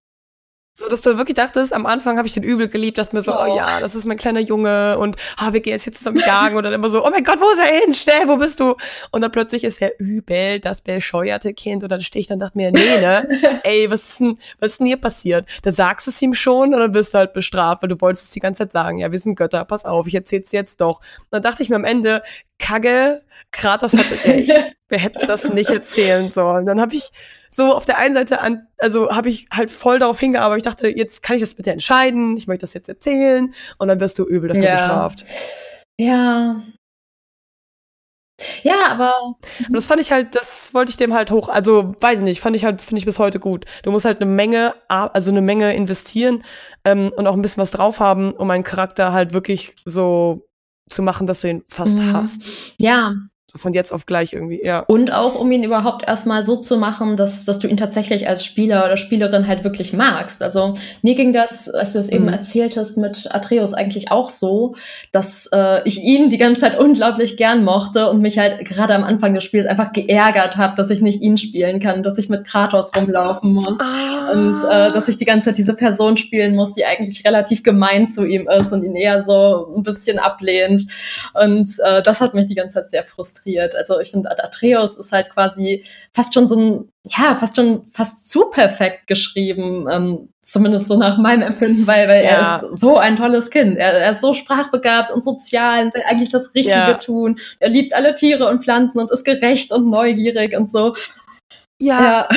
[0.74, 3.34] So, dass du wirklich dachtest, am Anfang habe ich den übel geliebt, dachte mir so,
[3.34, 3.56] oh Oh.
[3.56, 6.62] ja, das ist mein kleiner Junge und ah, wir gehen jetzt hier zusammen jagen und
[6.62, 7.92] dann immer so, oh mein Gott, wo ist er hin?
[7.92, 8.76] Schnell, wo bist du?
[9.10, 12.40] Und dann plötzlich ist er übel, das bescheuerte Kind und dann stehe ich dann und
[12.40, 13.28] dachte mir, nee, ne?
[13.64, 15.46] Ey, was ist denn, was ist denn hier passiert?
[15.60, 18.24] Da sagst du es ihm schon und dann wirst du halt bestraft, weil du wolltest
[18.26, 21.00] es die ganze Zeit sagen, ja, wir sind Götter, pass auf, ich erzähl's jetzt doch.
[21.00, 22.22] Und dann dachte ich mir am Ende,
[22.58, 24.72] Kacke, Kratos hatte recht.
[24.88, 26.64] Wir hätten das nicht erzählen sollen.
[26.64, 27.10] Dann habe ich
[27.54, 30.66] so auf der einen Seite an, also habe ich halt voll darauf hingearbeitet.
[30.66, 32.36] Ich dachte, jetzt kann ich das bitte entscheiden.
[32.36, 33.52] Ich möchte das jetzt erzählen.
[33.78, 34.72] Und dann wirst du übel dafür Ja.
[34.72, 35.24] bestraft.
[35.98, 36.62] Ja.
[38.64, 39.36] Ja, aber
[39.68, 42.40] Und das fand ich halt, das wollte ich dem halt hoch, also weiß ich nicht,
[42.40, 43.66] fand ich halt, finde ich bis heute gut.
[43.84, 46.42] Du musst halt eine Menge, also eine Menge investieren
[46.84, 50.48] ähm, und auch ein bisschen was drauf haben, um einen Charakter halt wirklich so
[50.90, 52.12] zu machen, dass du ihn fast Mhm.
[52.14, 52.50] hast.
[52.78, 53.14] ja,
[53.54, 54.80] von jetzt auf gleich irgendwie, ja.
[54.80, 58.44] Und auch, um ihn überhaupt erstmal so zu machen, dass, dass du ihn tatsächlich als
[58.44, 60.42] Spieler oder Spielerin halt wirklich magst.
[60.42, 62.32] Also mir ging das, als du es eben mhm.
[62.32, 64.74] erzählt hast, mit Atreus eigentlich auch so,
[65.12, 69.04] dass äh, ich ihn die ganze Zeit unglaublich gern mochte und mich halt gerade am
[69.04, 72.44] Anfang des Spiels einfach geärgert habe, dass ich nicht ihn spielen kann, dass ich mit
[72.44, 74.30] Kratos rumlaufen muss ah.
[74.32, 78.08] und äh, dass ich die ganze Zeit diese Person spielen muss, die eigentlich relativ gemein
[78.08, 80.86] zu ihm ist und ihn eher so ein bisschen ablehnt.
[81.34, 83.74] Und äh, das hat mich die ganze Zeit sehr frustriert frustriert.
[83.74, 88.30] Also ich finde, Atreus ist halt quasi fast schon so ein, ja, fast schon fast
[88.30, 92.30] zu perfekt geschrieben, ähm, zumindest so nach meinem Empfinden, weil, weil ja.
[92.30, 93.76] er ist so ein tolles Kind.
[93.78, 96.94] Er, er, ist so sprachbegabt und sozial und will eigentlich das Richtige ja.
[96.94, 97.38] tun.
[97.58, 100.94] Er liebt alle Tiere und Pflanzen und ist gerecht und neugierig und so.
[101.80, 102.00] ja.
[102.00, 102.28] ja.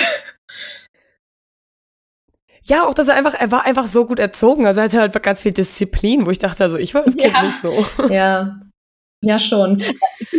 [2.67, 4.65] Ja, auch dass er einfach, er war einfach so gut erzogen.
[4.65, 7.31] Also er hatte halt ganz viel Disziplin, wo ich dachte, also ich war als Kind
[7.31, 7.43] ja.
[7.43, 7.85] nicht so.
[8.09, 8.57] Ja,
[9.25, 9.81] ja, schon.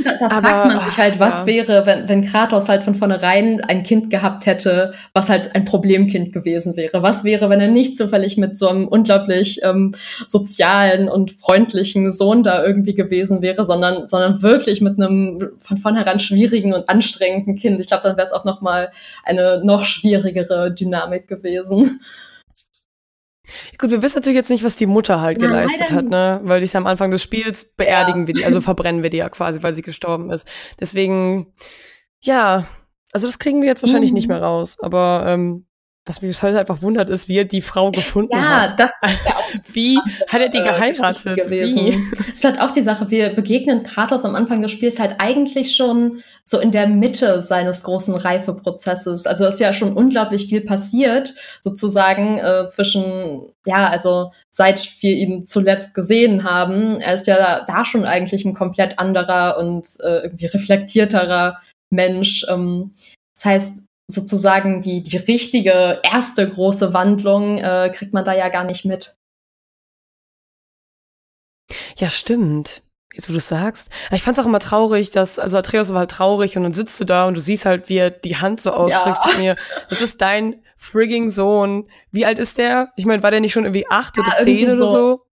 [0.04, 1.46] Da, da Aber, fragt man sich halt, was ja.
[1.46, 6.32] wäre, wenn, wenn Kratos halt von vornherein ein Kind gehabt hätte, was halt ein Problemkind
[6.32, 7.02] gewesen wäre.
[7.02, 9.94] Was wäre, wenn er nicht zufällig mit so einem unglaublich ähm,
[10.28, 16.20] sozialen und freundlichen Sohn da irgendwie gewesen wäre, sondern, sondern wirklich mit einem von vornherein
[16.20, 17.80] schwierigen und anstrengenden Kind.
[17.80, 18.92] Ich glaube, dann wäre es auch noch mal
[19.24, 22.00] eine noch schwierigere Dynamik gewesen.
[23.78, 26.40] Gut, wir wissen natürlich jetzt nicht, was die Mutter halt ja, geleistet hat, ne?
[26.44, 28.26] Weil die ist ja am Anfang des Spiels beerdigen ja.
[28.26, 30.46] wir die, also verbrennen wir die ja quasi, weil sie gestorben ist.
[30.80, 31.52] Deswegen,
[32.20, 32.66] ja,
[33.12, 34.16] also das kriegen wir jetzt wahrscheinlich mhm.
[34.16, 34.78] nicht mehr raus.
[34.80, 35.65] Aber ähm,
[36.06, 38.70] was mich heute einfach wundert, ist, wie er die Frau gefunden ja, hat.
[38.70, 41.50] Ja, das ist ja auch Wie hat er die geheiratet?
[41.50, 41.98] Wie?
[42.16, 43.10] Das ist halt auch die Sache.
[43.10, 47.82] Wir begegnen Kratos am Anfang des Spiels halt eigentlich schon so in der Mitte seines
[47.82, 49.26] großen Reifeprozesses.
[49.26, 55.44] Also ist ja schon unglaublich viel passiert, sozusagen äh, zwischen, ja, also seit wir ihn
[55.44, 57.00] zuletzt gesehen haben.
[57.00, 62.46] Er ist ja da, da schon eigentlich ein komplett anderer und äh, irgendwie reflektierterer Mensch.
[62.48, 62.92] Ähm,
[63.34, 68.64] das heißt, sozusagen die, die richtige erste große Wandlung äh, kriegt man da ja gar
[68.64, 69.16] nicht mit.
[71.98, 72.82] Ja, stimmt.
[73.12, 73.90] Jetzt, wo du sagst.
[74.10, 77.00] Ich fand es auch immer traurig, dass, also Atreus war halt traurig und dann sitzt
[77.00, 79.38] du da und du siehst halt, wie er die Hand so ausstreckt ja.
[79.38, 79.56] mir.
[79.88, 81.88] Das ist dein frigging Sohn.
[82.12, 82.90] Wie alt ist der?
[82.96, 84.88] Ich meine, war der nicht schon irgendwie acht ja, oder zehn oder so?
[84.88, 85.26] so?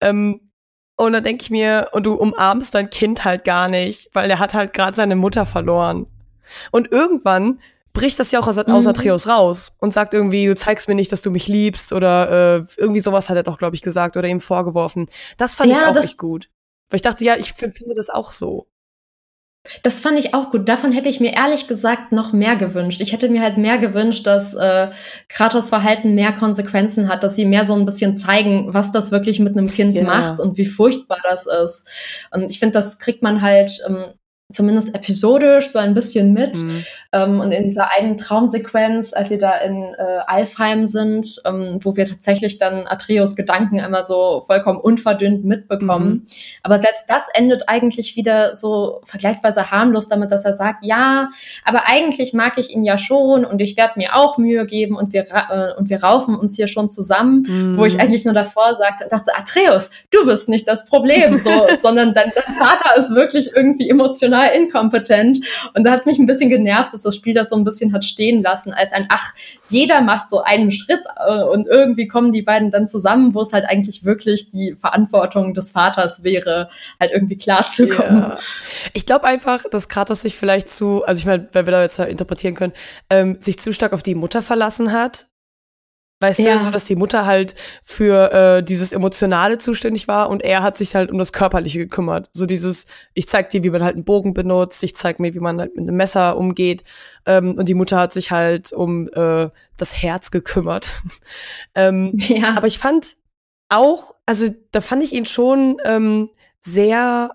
[0.00, 0.52] Ähm,
[0.94, 4.38] und dann denke ich mir, und du umarmst dein Kind halt gar nicht, weil er
[4.38, 6.06] hat halt gerade seine Mutter verloren.
[6.70, 7.60] Und irgendwann
[7.96, 8.90] bricht das ja auch aus, aus mhm.
[8.90, 12.64] Atreus raus und sagt irgendwie, du zeigst mir nicht, dass du mich liebst oder äh,
[12.76, 15.06] irgendwie sowas hat er doch, glaube ich, gesagt oder ihm vorgeworfen.
[15.38, 16.48] Das fand ja, ich auch nicht gut.
[16.90, 18.68] Weil ich dachte, ja, ich finde das auch so.
[19.82, 20.68] Das fand ich auch gut.
[20.68, 23.00] Davon hätte ich mir ehrlich gesagt noch mehr gewünscht.
[23.00, 24.90] Ich hätte mir halt mehr gewünscht, dass äh,
[25.28, 29.40] Kratos Verhalten mehr Konsequenzen hat, dass sie mehr so ein bisschen zeigen, was das wirklich
[29.40, 30.04] mit einem Kind ja.
[30.04, 31.90] macht und wie furchtbar das ist.
[32.30, 34.14] Und ich finde, das kriegt man halt ähm,
[34.52, 36.56] zumindest episodisch so ein bisschen mit.
[36.56, 36.84] Mhm.
[37.12, 41.96] Ähm, und in dieser einen Traumsequenz, als sie da in äh, Alfheim sind, ähm, wo
[41.96, 46.08] wir tatsächlich dann Atreus Gedanken immer so vollkommen unverdünnt mitbekommen.
[46.08, 46.26] Mhm.
[46.62, 51.28] Aber selbst das endet eigentlich wieder so vergleichsweise harmlos damit, dass er sagt, ja,
[51.64, 55.12] aber eigentlich mag ich ihn ja schon und ich werde mir auch Mühe geben und
[55.12, 57.76] wir, äh, und wir raufen uns hier schon zusammen, mhm.
[57.76, 62.14] wo ich eigentlich nur davor sagte, dachte, Atreus, du bist nicht das Problem, so, sondern
[62.14, 65.40] dein, dein Vater ist wirklich irgendwie emotional emotional inkompetent.
[65.74, 67.92] Und da hat es mich ein bisschen genervt, dass das Spiel das so ein bisschen
[67.92, 69.32] hat stehen lassen, als ein, ach,
[69.68, 73.52] jeder macht so einen Schritt äh, und irgendwie kommen die beiden dann zusammen, wo es
[73.52, 76.68] halt eigentlich wirklich die Verantwortung des Vaters wäre,
[77.00, 78.22] halt irgendwie klar zu kommen.
[78.22, 78.38] Ja.
[78.92, 81.98] Ich glaube einfach, dass Kratos sich vielleicht zu, also ich meine, weil wir da jetzt
[81.98, 82.72] interpretieren können,
[83.10, 85.26] ähm, sich zu stark auf die Mutter verlassen hat
[86.18, 86.56] Weißt ja.
[86.56, 90.78] du, so dass die Mutter halt für äh, dieses Emotionale zuständig war und er hat
[90.78, 92.30] sich halt um das Körperliche gekümmert.
[92.32, 95.40] So dieses, ich zeig dir, wie man halt einen Bogen benutzt, ich zeig mir, wie
[95.40, 96.84] man halt mit einem Messer umgeht.
[97.26, 100.92] Ähm, und die Mutter hat sich halt um äh, das Herz gekümmert.
[101.74, 102.54] ähm, ja.
[102.56, 103.16] Aber ich fand
[103.68, 107.32] auch, also da fand ich ihn schon ähm, sehr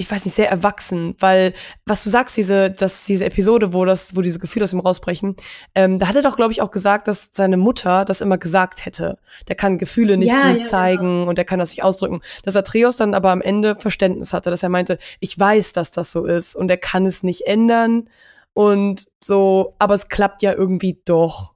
[0.00, 1.52] ich weiß nicht, sehr erwachsen, weil
[1.84, 5.34] was du sagst, diese, dass diese Episode, wo das, wo diese Gefühle aus ihm rausbrechen,
[5.74, 8.86] ähm, da hat er doch, glaube ich, auch gesagt, dass seine Mutter das immer gesagt
[8.86, 9.18] hätte.
[9.48, 11.28] Der kann Gefühle nicht ja, gut ja, zeigen genau.
[11.28, 12.20] und der kann das nicht ausdrücken.
[12.44, 16.12] Dass Atreus dann aber am Ende Verständnis hatte, dass er meinte, ich weiß, dass das
[16.12, 18.08] so ist und er kann es nicht ändern
[18.54, 21.54] und so, aber es klappt ja irgendwie doch.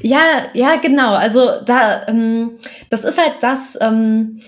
[0.00, 1.14] Ja, ja, genau.
[1.14, 2.58] Also da, ähm,
[2.90, 4.40] das ist halt das, ähm,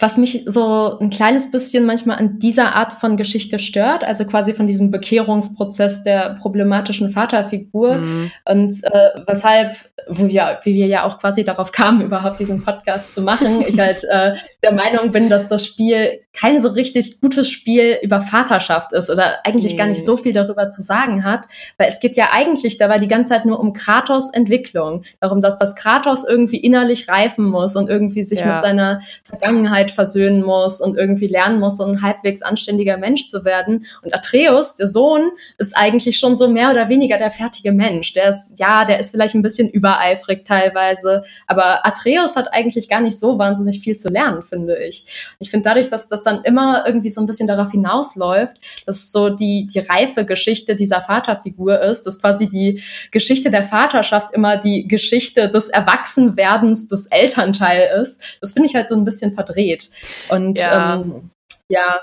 [0.00, 4.54] was mich so ein kleines bisschen manchmal an dieser Art von Geschichte stört, also quasi
[4.54, 8.30] von diesem Bekehrungsprozess der problematischen Vaterfigur mhm.
[8.44, 13.12] und äh, weshalb, wo wir, wie wir ja auch quasi darauf kamen, überhaupt diesen Podcast
[13.12, 17.50] zu machen, ich halt äh, der Meinung bin, dass das Spiel kein so richtig gutes
[17.50, 19.78] Spiel über Vaterschaft ist oder eigentlich nee.
[19.78, 21.42] gar nicht so viel darüber zu sagen hat,
[21.78, 25.58] weil es geht ja eigentlich dabei die ganze Zeit nur um Kratos Entwicklung, darum, dass
[25.58, 28.52] das Kratos irgendwie innerlich reifen muss und irgendwie sich ja.
[28.52, 33.28] mit seiner Vergangenheit Vergangenheit versöhnen muss und irgendwie lernen muss, so ein halbwegs anständiger Mensch
[33.28, 33.84] zu werden.
[34.02, 38.12] Und Atreus, der Sohn, ist eigentlich schon so mehr oder weniger der fertige Mensch.
[38.12, 43.00] Der ist, ja, der ist vielleicht ein bisschen übereifrig teilweise, aber Atreus hat eigentlich gar
[43.00, 45.04] nicht so wahnsinnig viel zu lernen, finde ich.
[45.38, 49.28] Ich finde dadurch, dass das dann immer irgendwie so ein bisschen darauf hinausläuft, dass so
[49.28, 54.86] die, die reife Geschichte dieser Vaterfigur ist, dass quasi die Geschichte der Vaterschaft immer die
[54.88, 58.20] Geschichte des Erwachsenwerdens des Elternteil ist.
[58.40, 59.90] Das finde ich halt so ein bisschen verdreht geht.
[60.28, 60.96] Und ja.
[60.96, 61.30] Ähm,
[61.68, 62.00] ja,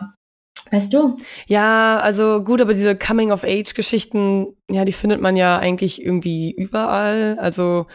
[0.72, 1.18] Weißt du?
[1.46, 7.38] Ja, also gut, aber diese Coming-of-Age-Geschichten, ja, die findet man ja eigentlich irgendwie überall.
[7.40, 7.86] Also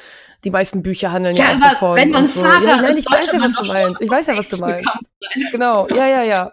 [0.44, 1.98] die meisten Bücher handeln ja, ja auch davon.
[1.98, 2.42] Wenn man so.
[2.42, 4.00] Vater ja, nein, ich weiß ja, was du meinst.
[4.00, 5.10] Ich weiß ja, was du meinst.
[5.50, 6.52] Genau, ja, ja, ja.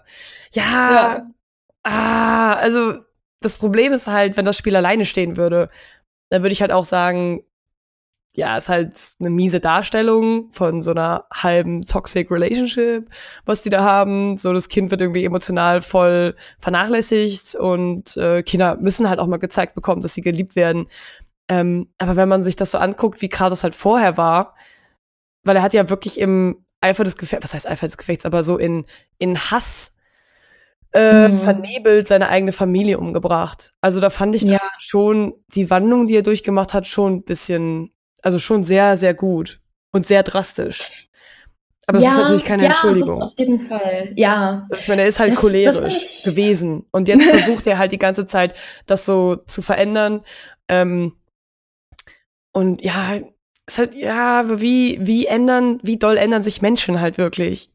[0.54, 1.28] Ja, ja.
[1.84, 2.96] Ah, also
[3.42, 5.70] das Problem ist halt, wenn das Spiel alleine stehen würde,
[6.32, 7.44] dann würde ich halt auch sagen,
[8.38, 13.10] ja, ist halt eine miese Darstellung von so einer halben toxic Relationship,
[13.46, 14.38] was die da haben.
[14.38, 19.38] So, das Kind wird irgendwie emotional voll vernachlässigt und äh, Kinder müssen halt auch mal
[19.38, 20.86] gezeigt bekommen, dass sie geliebt werden.
[21.50, 24.54] Ähm, aber wenn man sich das so anguckt, wie Kratos halt vorher war,
[25.44, 28.44] weil er hat ja wirklich im Eifer des Gefechts, was heißt Eifer des Gefechts, aber
[28.44, 28.86] so in,
[29.18, 29.96] in Hass
[30.94, 31.40] äh, mhm.
[31.40, 33.74] vernebelt seine eigene Familie umgebracht.
[33.82, 34.62] Also da fand ich ja.
[34.78, 39.60] schon die Wandlung, die er durchgemacht hat, schon ein bisschen also schon sehr, sehr gut
[39.92, 41.08] und sehr drastisch.
[41.90, 43.20] Aber ja, das ist natürlich keine ja, Entschuldigung.
[43.22, 44.68] Das auf jeden Fall, ja.
[44.78, 46.86] Ich meine, er ist halt das, cholerisch das gewesen.
[46.92, 50.24] Und jetzt versucht er halt die ganze Zeit, das so zu verändern.
[50.68, 51.14] Ähm,
[52.52, 53.20] und ja,
[53.68, 57.72] ist halt, ja, wie, wie ändern, wie doll ändern sich Menschen halt wirklich?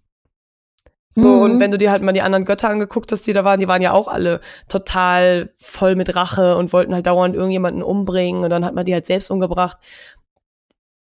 [1.15, 1.43] So, mhm.
[1.43, 3.69] und wenn du dir halt mal die anderen Götter angeguckt hast, die da waren, die
[3.69, 8.51] waren ja auch alle total voll mit Rache und wollten halt dauernd irgendjemanden umbringen und
[8.51, 9.77] dann hat man die halt selbst umgebracht.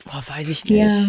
[0.06, 0.78] Boah, weiß ich nicht.
[0.78, 1.06] Ja.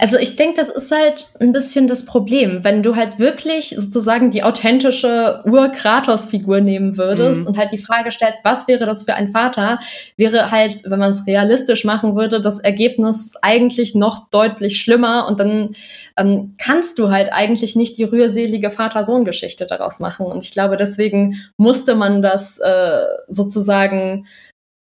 [0.00, 4.32] Also ich denke, das ist halt ein bisschen das Problem, wenn du halt wirklich sozusagen
[4.32, 7.46] die authentische Ur-Kratos-Figur nehmen würdest mhm.
[7.46, 9.78] und halt die Frage stellst, was wäre das für ein Vater,
[10.16, 15.38] wäre halt, wenn man es realistisch machen würde, das Ergebnis eigentlich noch deutlich schlimmer und
[15.38, 15.70] dann
[16.16, 20.26] ähm, kannst du halt eigentlich nicht die rührselige Vater-Sohn-Geschichte daraus machen.
[20.26, 24.26] Und ich glaube, deswegen musste man das äh, sozusagen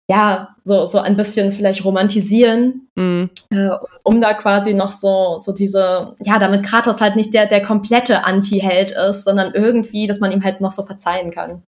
[0.09, 3.29] ja, so, so ein bisschen vielleicht romantisieren, mhm.
[3.49, 3.71] äh,
[4.03, 8.23] um da quasi noch so, so diese, ja, damit Kratos halt nicht der, der komplette
[8.23, 11.63] Anti-Held ist, sondern irgendwie, dass man ihm halt noch so verzeihen kann.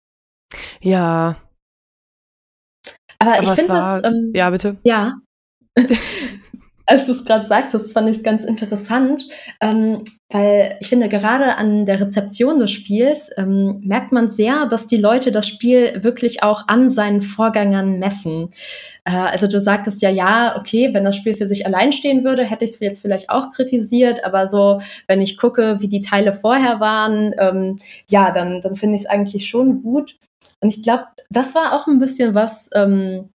[0.82, 1.38] Ja.
[3.20, 4.04] Aber, Aber ich finde das.
[4.04, 4.78] Ähm, ja, bitte.
[4.84, 5.16] Ja.
[6.86, 9.28] als du es gerade sagtest, fand ich es ganz interessant,
[9.60, 14.86] ähm, weil ich finde, gerade an der Rezeption des Spiels ähm, merkt man sehr, dass
[14.86, 18.50] die Leute das Spiel wirklich auch an seinen Vorgängern messen.
[19.04, 22.44] Äh, also du sagtest ja, ja, okay, wenn das Spiel für sich allein stehen würde,
[22.44, 26.34] hätte ich es jetzt vielleicht auch kritisiert, aber so, wenn ich gucke, wie die Teile
[26.34, 27.78] vorher waren, ähm,
[28.10, 30.18] ja, dann, dann finde ich es eigentlich schon gut.
[30.62, 33.30] Und ich glaube, das war auch ein bisschen was, ähm,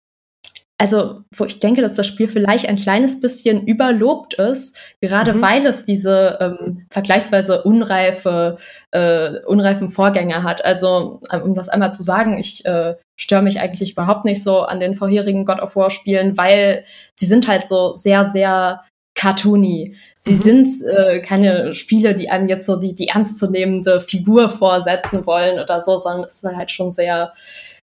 [0.78, 5.42] also wo ich denke, dass das Spiel vielleicht ein kleines bisschen überlobt ist, gerade mhm.
[5.42, 8.58] weil es diese ähm, vergleichsweise unreife,
[8.90, 10.64] äh, unreifen Vorgänger hat.
[10.64, 14.60] Also ähm, um das einmal zu sagen, ich äh, störe mich eigentlich überhaupt nicht so
[14.62, 16.84] an den vorherigen God of War Spielen, weil
[17.14, 18.82] sie sind halt so sehr, sehr
[19.14, 19.96] cartoony.
[20.18, 20.36] Sie mhm.
[20.36, 25.80] sind äh, keine Spiele, die einem jetzt so die, die ernstzunehmende Figur vorsetzen wollen oder
[25.80, 27.32] so, sondern es ist halt schon sehr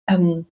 [0.09, 0.45] ähm,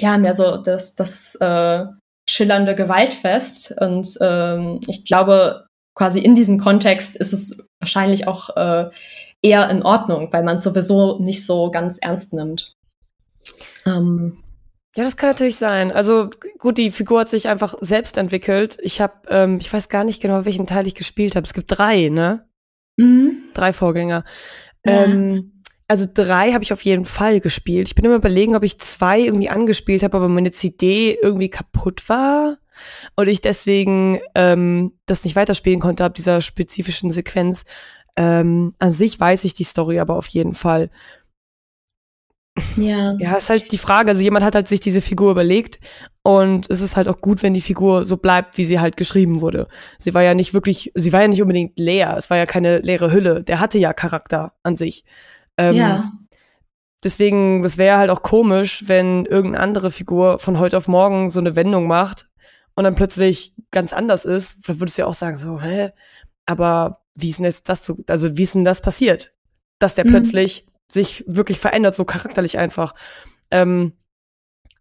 [0.00, 1.84] ja, mehr so das, das äh,
[2.28, 3.74] schillernde Gewaltfest.
[3.80, 8.90] Und ähm, ich glaube, quasi in diesem Kontext ist es wahrscheinlich auch äh,
[9.42, 12.74] eher in Ordnung, weil man es sowieso nicht so ganz ernst nimmt.
[13.86, 14.42] Ähm,
[14.96, 15.92] ja, das kann natürlich sein.
[15.92, 18.76] Also gut, die Figur hat sich einfach selbst entwickelt.
[18.82, 21.46] Ich habe, ähm, ich weiß gar nicht genau, welchen Teil ich gespielt habe.
[21.46, 22.48] Es gibt drei, ne?
[22.96, 23.50] Mhm.
[23.54, 24.24] Drei Vorgänger.
[24.84, 25.04] Ja.
[25.04, 25.59] Ähm,
[25.90, 27.88] also drei habe ich auf jeden Fall gespielt.
[27.88, 32.08] Ich bin immer überlegen, ob ich zwei irgendwie angespielt habe, aber meine CD irgendwie kaputt
[32.08, 32.58] war
[33.16, 37.64] und ich deswegen ähm, das nicht weiterspielen konnte ab dieser spezifischen Sequenz.
[38.14, 40.90] Ähm, an sich weiß ich die Story aber auf jeden Fall.
[42.76, 43.16] Ja.
[43.18, 44.10] Ja, ist halt die Frage.
[44.10, 45.80] Also jemand hat halt sich diese Figur überlegt
[46.22, 49.40] und es ist halt auch gut, wenn die Figur so bleibt, wie sie halt geschrieben
[49.40, 49.66] wurde.
[49.98, 52.14] Sie war ja nicht wirklich, sie war ja nicht unbedingt leer.
[52.16, 53.42] Es war ja keine leere Hülle.
[53.42, 55.04] Der hatte ja Charakter an sich.
[55.56, 56.12] Ähm, ja.
[57.02, 61.40] Deswegen, das wäre halt auch komisch, wenn irgendeine andere Figur von heute auf morgen so
[61.40, 62.26] eine Wendung macht
[62.74, 64.68] und dann plötzlich ganz anders ist.
[64.68, 65.92] Dann würdest du ja auch sagen, so, hä?
[66.46, 69.32] Aber wie ist denn jetzt das so, also wie ist denn das passiert?
[69.78, 70.10] Dass der mhm.
[70.10, 72.94] plötzlich sich wirklich verändert, so charakterlich einfach.
[73.50, 73.92] Ähm,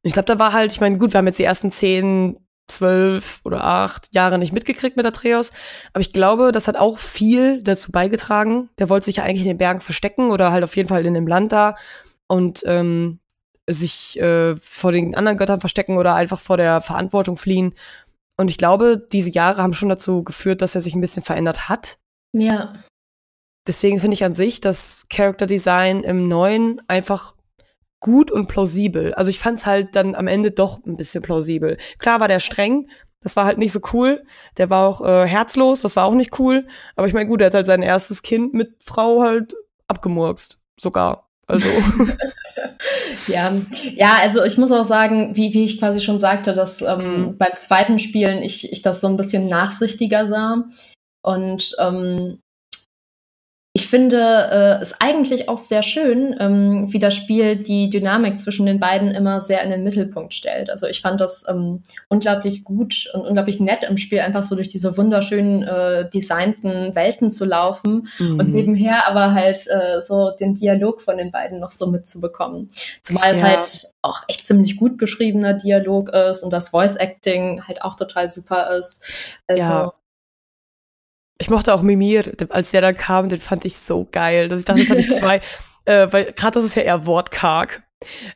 [0.01, 2.37] ich glaube, da war halt, ich meine, gut, wir haben jetzt die ersten zehn,
[2.69, 5.51] zwölf oder acht Jahre nicht mitgekriegt mit Atreus,
[5.93, 8.69] aber ich glaube, das hat auch viel dazu beigetragen.
[8.79, 11.13] Der wollte sich ja eigentlich in den Bergen verstecken oder halt auf jeden Fall in
[11.13, 11.75] dem Land da
[12.27, 13.19] und ähm,
[13.67, 17.73] sich äh, vor den anderen Göttern verstecken oder einfach vor der Verantwortung fliehen.
[18.37, 21.69] Und ich glaube, diese Jahre haben schon dazu geführt, dass er sich ein bisschen verändert
[21.69, 21.99] hat.
[22.33, 22.73] Ja
[23.69, 27.35] deswegen finde ich an sich das Character Design im neuen einfach
[27.99, 29.13] gut und plausibel.
[29.13, 31.77] Also ich fand es halt dann am Ende doch ein bisschen plausibel.
[31.97, 32.89] Klar war der streng,
[33.21, 34.23] das war halt nicht so cool.
[34.57, 36.67] Der war auch äh, herzlos, das war auch nicht cool.
[36.95, 39.55] Aber ich meine, gut, er hat halt sein erstes Kind mit Frau halt
[39.87, 41.29] abgemurkst, sogar.
[41.47, 41.67] Also.
[43.27, 43.51] ja,
[43.95, 47.37] ja, also ich muss auch sagen, wie, wie ich quasi schon sagte, dass ähm, mhm.
[47.37, 50.65] beim zweiten Spielen ich, ich das so ein bisschen nachsichtiger sah.
[51.21, 52.39] Und ähm,
[53.89, 58.67] ich finde äh, es eigentlich auch sehr schön, ähm, wie das Spiel die Dynamik zwischen
[58.67, 60.69] den beiden immer sehr in den Mittelpunkt stellt.
[60.69, 64.67] Also ich fand das ähm, unglaublich gut und unglaublich nett im Spiel, einfach so durch
[64.67, 68.39] diese wunderschönen äh, designten Welten zu laufen mhm.
[68.39, 72.69] und nebenher aber halt äh, so den Dialog von den beiden noch so mitzubekommen.
[73.01, 77.81] Zumal es halt auch echt ziemlich gut geschriebener Dialog ist und das Voice Acting halt
[77.81, 79.09] auch total super ist.
[79.47, 79.93] Also, ja.
[81.49, 84.65] Ich mochte auch Mimir, als der da kam, den fand ich so geil, dass ich
[84.65, 85.41] dachte, das hatte ich zwei,
[85.85, 87.81] äh, weil Kratos ist ja eher wortkarg.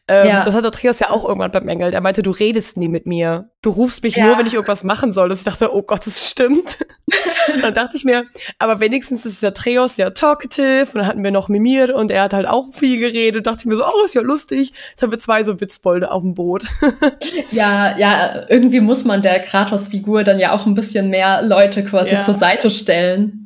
[0.08, 0.44] Ähm, ja.
[0.44, 1.94] Das hat der Trios ja auch irgendwann bemängelt.
[1.94, 3.50] Er meinte, du redest nie mit mir.
[3.62, 4.26] Du rufst mich ja.
[4.26, 5.30] nur, wenn ich irgendwas machen soll.
[5.30, 6.80] Dass ich dachte, oh Gott, das stimmt.
[7.62, 8.26] dann dachte ich mir,
[8.60, 10.88] aber wenigstens ist der Trios ja talkative.
[10.94, 13.48] Und dann hatten wir noch Mimir und er hat halt auch viel geredet.
[13.48, 14.74] Dachte ich mir so, oh, ist ja lustig.
[14.90, 16.66] Jetzt haben wir zwei so Witzbolde auf dem Boot.
[17.52, 22.16] ja, ja, irgendwie muss man der Kratos-Figur dann ja auch ein bisschen mehr Leute quasi
[22.16, 22.22] ja.
[22.22, 23.43] zur Seite stellen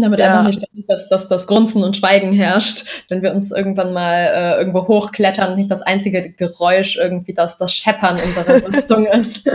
[0.00, 0.40] damit ja.
[0.40, 4.58] einfach nicht dass, dass das Grunzen und Schweigen herrscht, wenn wir uns irgendwann mal äh,
[4.58, 9.48] irgendwo hochklettern, nicht das einzige Geräusch irgendwie das, das Scheppern unserer Rüstung ist.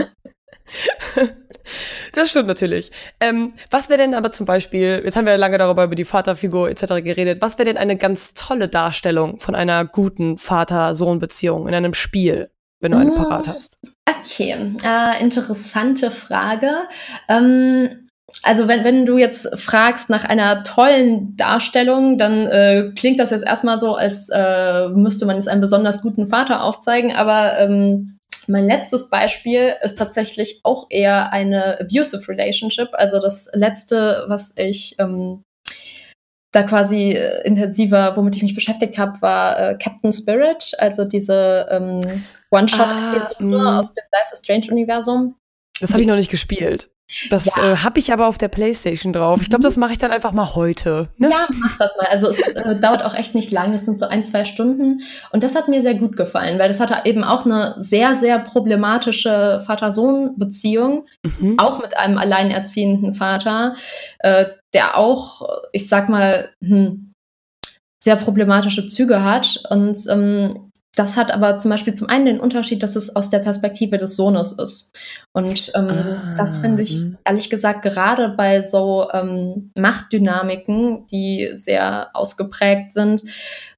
[2.12, 2.90] Das stimmt natürlich.
[3.20, 6.70] Ähm, was wäre denn aber zum Beispiel, jetzt haben wir lange darüber über die Vaterfigur
[6.70, 7.04] etc.
[7.04, 12.50] geredet, was wäre denn eine ganz tolle Darstellung von einer guten Vater-Sohn-Beziehung in einem Spiel,
[12.80, 13.78] wenn du eine mmh, parat hast?
[14.08, 16.88] Okay, äh, interessante Frage.
[17.28, 18.05] Ähm,
[18.46, 23.44] also wenn, wenn du jetzt fragst nach einer tollen Darstellung, dann äh, klingt das jetzt
[23.44, 28.66] erstmal so, als äh, müsste man jetzt einen besonders guten Vater aufzeigen, aber ähm, mein
[28.66, 32.88] letztes Beispiel ist tatsächlich auch eher eine abusive relationship.
[32.92, 35.42] Also das letzte, was ich ähm,
[36.52, 41.66] da quasi äh, intensiver, womit ich mich beschäftigt habe, war äh, Captain Spirit, also diese
[41.70, 45.34] ähm, One-Shot-Episode ah, aus dem Life is Strange Universum.
[45.80, 46.88] Das habe ich noch nicht gespielt.
[47.30, 47.72] Das ja.
[47.72, 49.40] äh, habe ich aber auf der Playstation drauf.
[49.40, 51.08] Ich glaube, das mache ich dann einfach mal heute.
[51.18, 51.30] Ne?
[51.30, 52.08] Ja, mach das mal.
[52.10, 53.72] Also es äh, dauert auch echt nicht lang.
[53.74, 55.02] Es sind so ein, zwei Stunden.
[55.30, 58.40] Und das hat mir sehr gut gefallen, weil das hatte eben auch eine sehr, sehr
[58.40, 61.06] problematische Vater-Sohn-Beziehung.
[61.22, 61.58] Mhm.
[61.58, 63.76] Auch mit einem alleinerziehenden Vater,
[64.18, 65.42] äh, der auch,
[65.72, 67.12] ich sag mal, hm,
[68.02, 69.62] sehr problematische Züge hat.
[69.70, 70.65] Und ähm,
[70.96, 74.16] das hat aber zum Beispiel zum einen den Unterschied, dass es aus der Perspektive des
[74.16, 74.98] Sohnes ist.
[75.32, 77.18] Und ähm, ah, das finde ich hm.
[77.22, 83.22] ehrlich gesagt gerade bei so ähm, Machtdynamiken, die sehr ausgeprägt sind,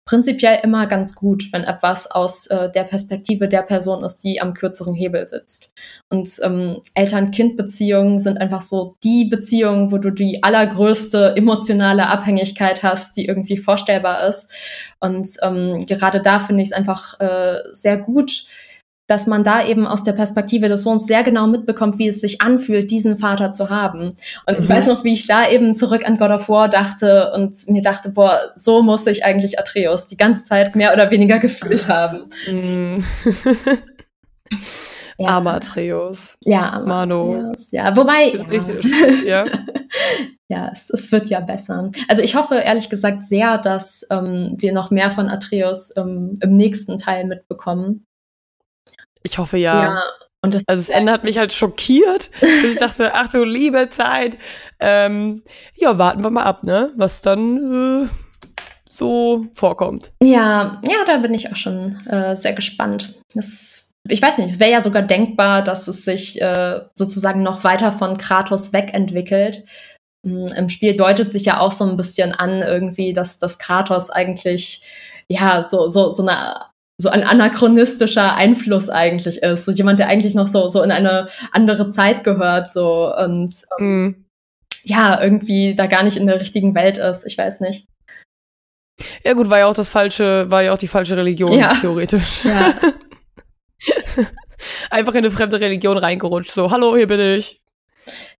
[0.09, 4.55] prinzipiell immer ganz gut, wenn etwas aus äh, der Perspektive der Person ist, die am
[4.55, 5.75] kürzeren Hebel sitzt.
[6.09, 13.19] Und ähm, Eltern-Kind-Beziehungen sind einfach so die Beziehungen, wo du die allergrößte emotionale Abhängigkeit hast,
[13.19, 14.51] die irgendwie vorstellbar ist.
[14.99, 18.47] Und ähm, gerade da finde ich es einfach äh, sehr gut,
[19.09, 22.43] dass man da eben aus der Perspektive des Sohns sehr genau mitbekommt, wie es sich
[22.43, 24.15] anfühlt, diesen Vater zu haben.
[24.47, 24.63] Und mhm.
[24.63, 27.81] ich weiß noch, wie ich da eben zurück an God of War dachte und mir
[27.81, 32.27] dachte, boah, so muss sich eigentlich Atreus die ganze Zeit mehr oder weniger gefühlt haben.
[32.47, 33.03] Mhm.
[35.19, 35.29] ja.
[35.29, 36.37] Armer Atreus.
[36.45, 37.49] Ja, armer Mano.
[37.49, 37.69] Atreus.
[37.73, 38.35] Ja, wobei.
[39.27, 39.47] Ja, ja.
[40.49, 41.91] ja es, es, wird ja besser.
[42.09, 46.55] Also ich hoffe ehrlich gesagt sehr, dass ähm, wir noch mehr von Atreus ähm, im
[46.55, 48.05] nächsten Teil mitbekommen.
[49.29, 49.83] Ich hoffe ja.
[49.83, 50.03] ja.
[50.43, 54.39] Also das Ende hat mich halt schockiert, dass ich dachte, ach du liebe Zeit.
[54.81, 55.43] Ähm,
[55.75, 56.93] ja, warten wir mal ab, ne?
[56.97, 58.09] Was dann äh,
[58.89, 60.13] so vorkommt.
[60.23, 63.21] Ja, ja, da bin ich auch schon äh, sehr gespannt.
[63.35, 67.65] Das, ich weiß nicht, es wäre ja sogar denkbar, dass es sich äh, sozusagen noch
[67.65, 69.65] weiter von Kratos wegentwickelt.
[70.25, 74.09] Hm, Im Spiel deutet sich ja auch so ein bisschen an, irgendwie, dass, dass Kratos
[74.09, 74.83] eigentlich
[75.29, 76.68] ja so, so, so eine
[77.01, 79.65] so ein anachronistischer Einfluss eigentlich ist.
[79.65, 84.05] So jemand, der eigentlich noch so, so in eine andere Zeit gehört, so und ähm,
[84.05, 84.25] mm.
[84.83, 87.25] ja, irgendwie da gar nicht in der richtigen Welt ist.
[87.25, 87.87] Ich weiß nicht.
[89.25, 91.75] Ja, gut, war ja auch das falsche, war ja auch die falsche Religion, ja.
[91.75, 92.45] theoretisch.
[92.45, 92.75] Ja.
[94.91, 96.51] einfach in eine fremde Religion reingerutscht.
[96.51, 97.63] So, hallo, hier bin ich.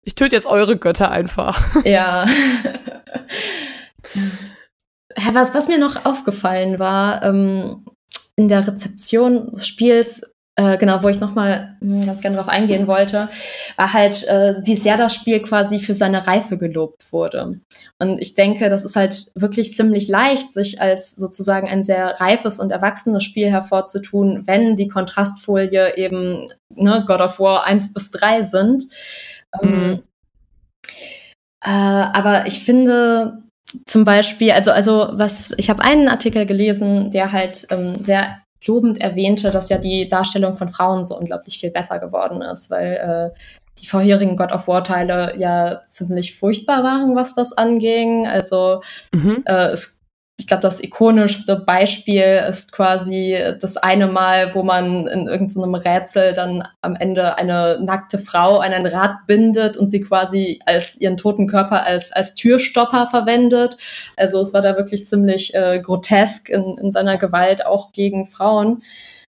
[0.03, 1.85] Ich töte jetzt eure Götter einfach.
[1.85, 2.25] Ja.
[5.33, 7.85] was, was mir noch aufgefallen war, ähm,
[8.39, 10.21] in der Rezeption des Spiels,
[10.55, 13.27] äh, genau, wo ich nochmal hm, ganz gerne darauf eingehen wollte,
[13.75, 17.59] war halt, äh, wie sehr das Spiel quasi für seine Reife gelobt wurde.
[17.99, 22.61] Und ich denke, das ist halt wirklich ziemlich leicht, sich als sozusagen ein sehr reifes
[22.61, 28.43] und erwachsenes Spiel hervorzutun, wenn die Kontrastfolie eben ne, God of War 1 bis 3
[28.43, 28.85] sind.
[29.61, 29.83] Ähm, mhm.
[29.83, 30.03] Ähm,
[31.65, 31.69] äh,
[32.13, 33.43] aber ich finde,
[33.85, 38.99] zum Beispiel, also, also was, ich habe einen Artikel gelesen, der halt ähm, sehr lobend
[38.99, 43.39] erwähnte, dass ja die Darstellung von Frauen so unglaublich viel besser geworden ist, weil äh,
[43.79, 48.27] die vorherigen God of War Teile ja ziemlich furchtbar waren, was das anging.
[48.27, 48.81] Also
[49.13, 49.43] mhm.
[49.45, 49.98] äh, es
[50.39, 56.33] ich glaube, das ikonischste Beispiel ist quasi das eine Mal, wo man in irgendeinem Rätsel
[56.33, 61.17] dann am Ende eine nackte Frau an ein Rad bindet und sie quasi als ihren
[61.17, 63.77] toten Körper als, als Türstopper verwendet.
[64.15, 68.81] Also es war da wirklich ziemlich äh, grotesk in, in seiner Gewalt auch gegen Frauen.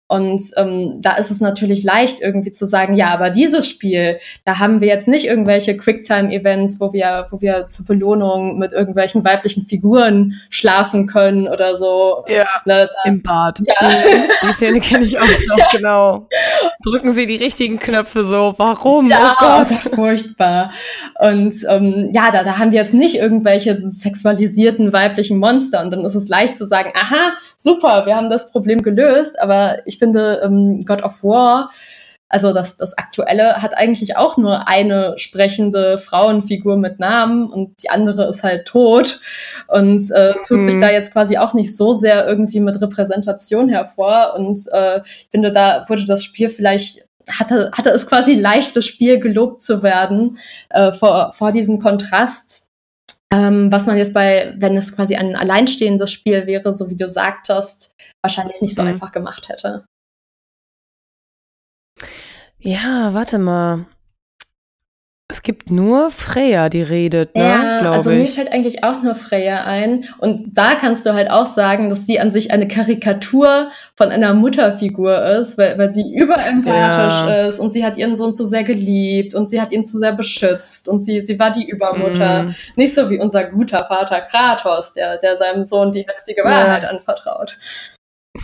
[0.08, 4.58] Und ähm, da ist es natürlich leicht, irgendwie zu sagen, ja, aber dieses Spiel, da
[4.58, 9.62] haben wir jetzt nicht irgendwelche Quicktime-Events, wo wir, wo wir zur Belohnung mit irgendwelchen weiblichen
[9.62, 12.26] Figuren schlafen können oder so.
[12.28, 13.60] Ja, ne, da, im Bad.
[13.60, 13.88] Ja.
[14.42, 15.66] Die Szene kenne ich auch noch, ja.
[15.72, 16.28] genau.
[16.84, 19.08] Drücken Sie die richtigen Knöpfe so, warum?
[19.08, 19.94] Ja, oh Gott.
[19.94, 20.72] Furchtbar.
[21.20, 26.04] Und ähm, ja, da, da haben wir jetzt nicht irgendwelche sexualisierten weiblichen Monster und dann
[26.04, 30.40] ist es leicht zu sagen, aha, super, wir haben das Problem gelöst, aber ich finde,
[30.44, 31.70] ähm, God of War,
[32.32, 37.90] also das, das Aktuelle, hat eigentlich auch nur eine sprechende Frauenfigur mit Namen und die
[37.90, 39.20] andere ist halt tot
[39.68, 40.70] und äh, tut mhm.
[40.70, 44.32] sich da jetzt quasi auch nicht so sehr irgendwie mit Repräsentation hervor.
[44.34, 48.86] Und äh, ich finde, da wurde das Spiel vielleicht hatte, hatte es quasi leicht, das
[48.86, 50.38] Spiel gelobt zu werden
[50.70, 52.66] äh, vor, vor diesem Kontrast.
[53.30, 57.08] Ähm, was man jetzt bei, wenn es quasi ein alleinstehendes Spiel wäre, so wie du
[57.08, 58.88] sagtest, wahrscheinlich nicht so mhm.
[58.88, 59.84] einfach gemacht hätte.
[62.62, 63.86] Ja, warte mal.
[65.28, 67.42] Es gibt nur Freya, die redet, ne?
[67.42, 68.18] Ja, also ich.
[68.18, 70.04] mir fällt eigentlich auch nur Freya ein.
[70.18, 74.34] Und da kannst du halt auch sagen, dass sie an sich eine Karikatur von einer
[74.34, 77.46] Mutterfigur ist, weil, weil sie überempathisch ja.
[77.46, 80.12] ist und sie hat ihren Sohn zu sehr geliebt und sie hat ihn zu sehr
[80.12, 82.42] beschützt und sie, sie war die Übermutter.
[82.42, 82.54] Mm.
[82.76, 86.90] Nicht so wie unser guter Vater Kratos, der, der seinem Sohn die heftige Wahrheit ja.
[86.90, 87.56] anvertraut.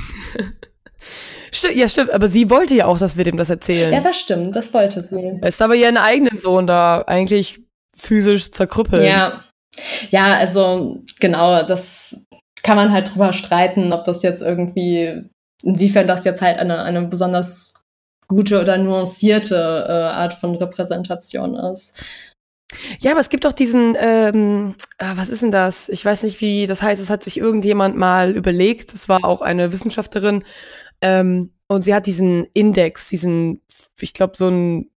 [1.53, 3.93] Stimmt, ja, stimmt, aber sie wollte ja auch, dass wir dem das erzählen.
[3.93, 5.41] Ja, das stimmt, das wollte sie.
[5.47, 7.61] Ist aber ihren eigenen Sohn da eigentlich
[7.97, 9.05] physisch zerkrüppeln.
[9.05, 9.45] Ja.
[10.11, 12.25] Ja, also genau, das
[12.63, 15.23] kann man halt drüber streiten, ob das jetzt irgendwie,
[15.63, 17.75] inwiefern das jetzt halt eine, eine besonders
[18.27, 22.01] gute oder nuancierte äh, Art von Repräsentation ist.
[23.01, 25.89] Ja, aber es gibt doch diesen, ähm, ah, was ist denn das?
[25.89, 27.01] Ich weiß nicht, wie das heißt.
[27.01, 28.93] Es hat sich irgendjemand mal überlegt.
[28.93, 30.45] Es war auch eine Wissenschaftlerin
[31.03, 33.61] ähm, und sie hat diesen Index, diesen,
[34.01, 34.91] ich glaube, so ein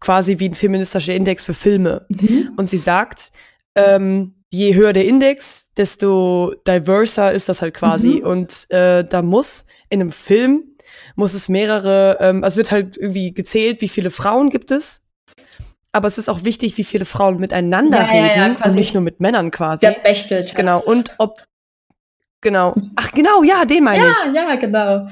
[0.00, 2.06] quasi wie ein feministischer Index für Filme.
[2.08, 2.52] Mhm.
[2.56, 3.30] Und sie sagt,
[3.76, 8.20] ähm, je höher der Index, desto diverser ist das halt quasi.
[8.20, 8.26] Mhm.
[8.26, 10.64] Und äh, da muss in einem Film
[11.14, 15.02] muss es mehrere, ähm, also wird halt irgendwie gezählt, wie viele Frauen gibt es.
[15.92, 18.94] Aber es ist auch wichtig, wie viele Frauen miteinander ja, reden ja, ja, und nicht
[18.94, 19.80] nur mit Männern quasi.
[19.86, 20.54] Der bechtelt.
[20.54, 20.80] Genau.
[20.80, 21.36] Und ob
[22.42, 22.74] Genau.
[22.96, 24.34] Ach, genau, ja, den meine ja, ich.
[24.34, 25.08] Ja, ja, genau.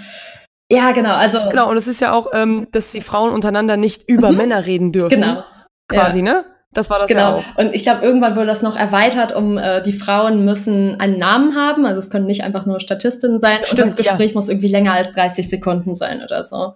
[0.71, 1.15] Ja, genau.
[1.15, 1.69] Also genau.
[1.71, 4.37] Und es ist ja auch, ähm, dass die Frauen untereinander nicht über mhm.
[4.37, 5.21] Männer reden dürfen.
[5.21, 5.43] Genau.
[5.89, 6.25] Quasi, ja.
[6.25, 6.45] ne?
[6.73, 7.21] Das war das genau.
[7.21, 7.45] ja auch.
[7.59, 11.57] Und ich glaube, irgendwann wurde das noch erweitert, um äh, die Frauen müssen einen Namen
[11.57, 11.85] haben.
[11.85, 13.59] Also es können nicht einfach nur Statistinnen sein.
[13.65, 14.35] Stimmt, und das Gespräch ja.
[14.35, 16.75] muss irgendwie länger als 30 Sekunden sein oder so.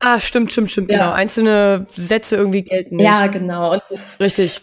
[0.00, 0.98] Ah, stimmt, stimmt, stimmt, ja.
[0.98, 1.12] genau.
[1.12, 3.04] Einzelne Sätze irgendwie gelten nicht.
[3.04, 3.74] Ja, genau.
[3.74, 3.82] Und
[4.18, 4.62] Richtig.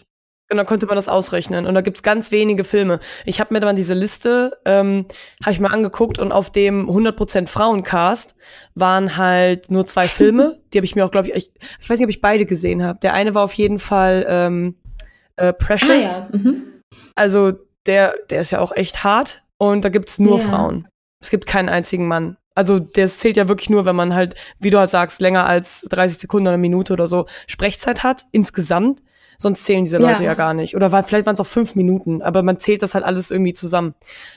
[0.52, 1.66] Und dann konnte man das ausrechnen.
[1.66, 3.00] Und da gibt's ganz wenige Filme.
[3.24, 5.06] Ich habe mir dann diese Liste, ähm,
[5.42, 8.34] habe ich mal angeguckt und auf dem 100% Frauencast
[8.74, 10.60] waren halt nur zwei Filme.
[10.72, 12.82] Die habe ich mir auch, glaube ich, ich, ich, weiß nicht, ob ich beide gesehen
[12.84, 12.98] habe.
[13.00, 14.76] Der eine war auf jeden Fall ähm,
[15.36, 16.20] äh, Precious.
[16.20, 16.38] Ah, ja.
[16.38, 16.62] mhm.
[17.14, 17.52] Also
[17.86, 19.42] der, der ist ja auch echt hart.
[19.56, 20.44] und da gibt's nur Ja.
[20.44, 20.86] Frauen.
[21.20, 22.36] Es gibt keinen einzigen Mann.
[22.54, 25.82] Also das zählt ja wirklich nur, wenn man halt, wie du halt sagst, länger als
[25.88, 29.00] 30 Sekunden oder eine Minute oder so Sprechzeit hat insgesamt.
[29.42, 30.30] Sonst zählen diese Leute Ja.
[30.30, 30.74] ja, gar nicht.
[30.76, 33.52] Oder war, vielleicht waren es auch fünf Minuten, aber man zählt das halt alles irgendwie
[33.52, 33.94] zusammen.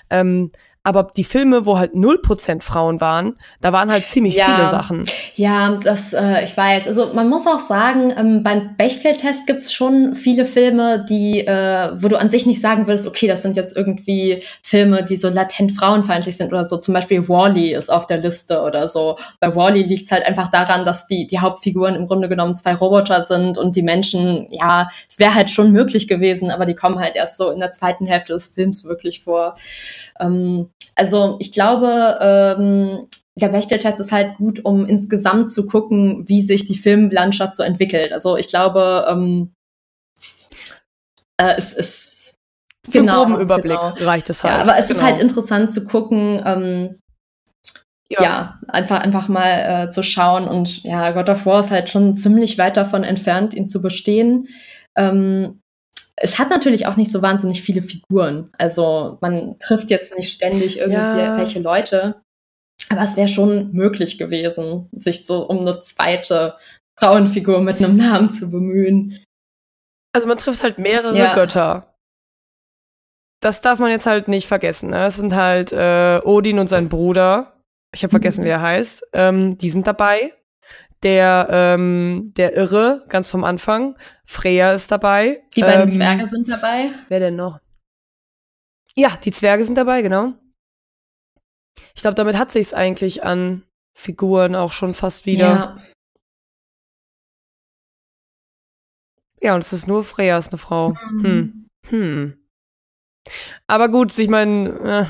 [0.10, 0.51] Ähm,
[0.86, 4.45] aber die Filme, wo halt 0% Frauen waren, da waren halt ziemlich Ja.
[4.45, 5.05] viele Sachen.
[5.33, 6.88] Ja, das, äh, ich weiß.
[6.88, 12.07] Also man muss auch sagen, ähm, beim Bechtel-Test gibt's schon viele Filme, die, äh, wo
[12.07, 15.71] du an sich nicht sagen würdest, okay, das sind jetzt irgendwie Filme, die so latent
[15.71, 16.77] frauenfeindlich sind oder so.
[16.77, 19.17] Zum Beispiel Wally ist auf der Liste oder so.
[19.39, 23.23] Bei Wally liegt's halt einfach daran, dass die, die Hauptfiguren im Grunde genommen zwei Roboter
[23.23, 27.15] sind und die Menschen, ja, es wäre halt schon möglich gewesen, aber die kommen halt
[27.15, 29.55] erst so in der zweiten Hälfte des Films wirklich vor.
[30.19, 33.07] Ähm, also ich glaube, ähm,
[33.38, 38.13] der Bechteltest ist halt gut, um insgesamt zu gucken, wie sich die Filmlandschaft so entwickelt.
[38.13, 39.53] Also ich glaube, ähm,
[41.38, 42.36] äh, es ist
[42.89, 43.93] Für Genau, einen groben Überblick genau.
[44.09, 44.53] reicht es halt.
[44.55, 45.09] ja, aber es ist Genau.
[45.09, 46.99] halt interessant zu gucken, ähm,
[48.09, 48.59] ja.
[48.67, 52.57] einfach einfach mal äh, zu schauen und ja, God of War ist halt schon ziemlich
[52.57, 54.47] weit davon entfernt, ihn zu bestehen.
[54.95, 55.59] Ähm,
[56.18, 58.49] es hat natürlich auch nicht so wahnsinnig viele Figuren.
[58.57, 62.22] Also man trifft jetzt nicht ständig irgendwelche Leute.
[62.89, 66.55] Aber es wäre schon möglich gewesen, sich so um eine zweite
[66.99, 69.24] Frauenfigur mit einem Namen zu bemühen.
[70.13, 71.34] Also man trifft halt mehrere Ja.
[71.34, 71.93] Götter.
[73.41, 74.91] Das darf man jetzt halt nicht vergessen.
[74.91, 75.05] Ne?
[75.07, 77.53] Es sind halt äh, Odin und sein Bruder.
[77.93, 78.45] Ich habe vergessen, Mhm.
[78.45, 79.03] wie er heißt.
[79.13, 80.34] Ähm, die sind dabei.
[81.04, 83.96] Der, ähm, der Irre, ganz vom Anfang.
[84.26, 85.43] Freya ist dabei.
[85.56, 86.91] Die beiden ähm, Zwerge sind dabei.
[87.10, 87.60] Wer denn noch?
[88.96, 90.34] Ja, die Zwerge sind dabei, genau.
[91.93, 95.46] Ich glaube, damit hat sich's eigentlich an Figuren auch schon fast wieder.
[95.48, 95.78] Ja,
[99.41, 99.56] Ja.
[99.56, 100.89] und es ist nur Freya, ist eine Frau.
[101.12, 101.22] Mhm.
[101.24, 101.68] Hm.
[101.89, 102.48] Hm.
[103.68, 105.06] Aber gut, ich meine, äh,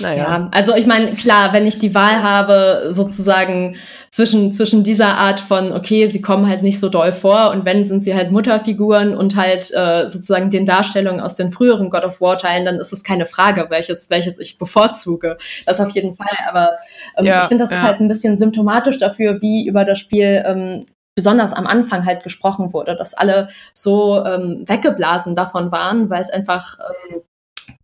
[0.00, 0.16] naja.
[0.16, 3.76] Ja, also ich meine, klar, wenn ich die Wahl habe, sozusagen
[4.10, 7.84] zwischen, zwischen dieser Art von, okay, sie kommen halt nicht so doll vor und wenn,
[7.84, 12.20] sind sie halt Mutterfiguren und halt äh, sozusagen den Darstellungen aus den früheren God of
[12.20, 15.38] War-Teilen, dann ist es keine Frage, welches, welches ich bevorzuge.
[15.64, 16.70] Das auf jeden Fall, aber
[17.16, 17.86] ähm, Ja, ich finde, das ist ja.
[17.86, 22.72] halt ein bisschen symptomatisch dafür, wie über das Spiel ähm, besonders am Anfang halt gesprochen
[22.72, 26.78] wurde, dass alle so ähm, weggeblasen davon waren, weil es einfach
[27.12, 27.20] ähm,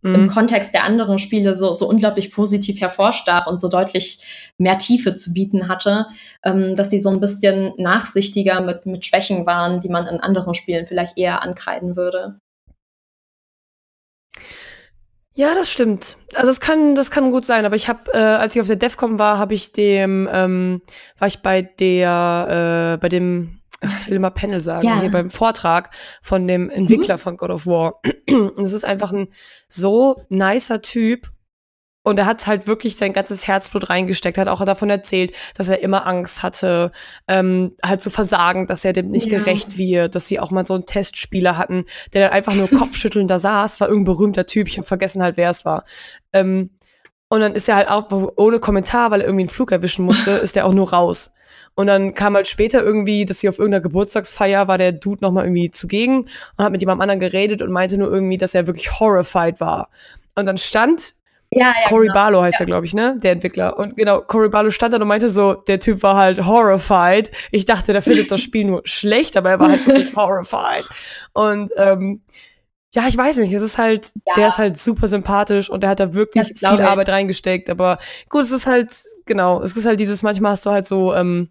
[0.03, 0.27] im Mhm.
[0.27, 4.19] Kontext der anderen Spiele so, so unglaublich positiv hervorstach und so deutlich
[4.57, 6.07] mehr Tiefe zu bieten hatte,
[6.43, 10.55] ähm, dass sie so ein bisschen nachsichtiger mit, mit Schwächen waren, die man in anderen
[10.55, 12.39] Spielen vielleicht eher ankreiden würde.
[15.37, 16.17] Ja, das stimmt.
[16.33, 17.63] Also es kann, das kann gut sein.
[17.63, 20.81] Aber ich habe, äh, als ich auf der DEFCON war, habe ich dem, ähm,
[21.19, 24.99] war ich bei der, äh, bei dem, ich will immer Panel sagen, Ja.
[25.01, 28.01] hier beim Vortrag von dem Entwickler von God of War.
[28.29, 29.27] Und es ist einfach ein
[29.67, 31.27] so nicer Typ.
[32.03, 35.81] Und er hat halt wirklich sein ganzes Herzblut reingesteckt, hat auch davon erzählt, dass er
[35.81, 36.93] immer Angst hatte,
[37.27, 39.39] ähm, halt zu versagen, dass er dem nicht Ja.
[39.39, 43.29] gerecht wird, dass sie auch mal so einen Testspieler hatten, der dann einfach nur kopfschüttelnd
[43.29, 45.83] da saß, war irgendein berühmter Typ, ich habe vergessen halt, wer es war.
[46.31, 46.69] Ähm,
[47.27, 48.07] und dann ist er halt auch
[48.37, 51.33] ohne Kommentar, weil er irgendwie einen Flug erwischen musste, ist er auch nur raus.
[51.77, 55.45] Und dann kam halt später irgendwie, dass sie auf irgendeiner Geburtstagsfeier war der Dude nochmal
[55.45, 56.21] irgendwie zugegen
[56.57, 59.89] und hat mit jemandem anderen geredet und meinte nur irgendwie, dass er wirklich horrified war.
[60.35, 61.13] Und dann stand
[61.51, 61.87] Ja, ja.
[61.87, 62.13] Cory genau.
[62.15, 63.17] Barlow heißt er, glaube ich, ne?
[63.21, 63.77] Der Entwickler.
[63.77, 67.29] Und genau, Cory Barlow stand da und meinte so, der Typ war halt horrified.
[67.51, 70.83] Ich dachte, der findet das Spiel nur schlecht, aber er war halt wirklich horrified.
[71.33, 72.23] Und ähm,
[72.95, 74.33] ja, ich weiß nicht, es ist halt, Ja.
[74.35, 76.67] der ist halt super sympathisch und der hat da wirklich viel ich.
[76.67, 77.69] Arbeit reingesteckt.
[77.69, 77.99] Aber
[78.29, 78.89] gut, es ist halt,
[79.27, 81.49] genau, es ist halt dieses, manchmal hast du halt so, ähm,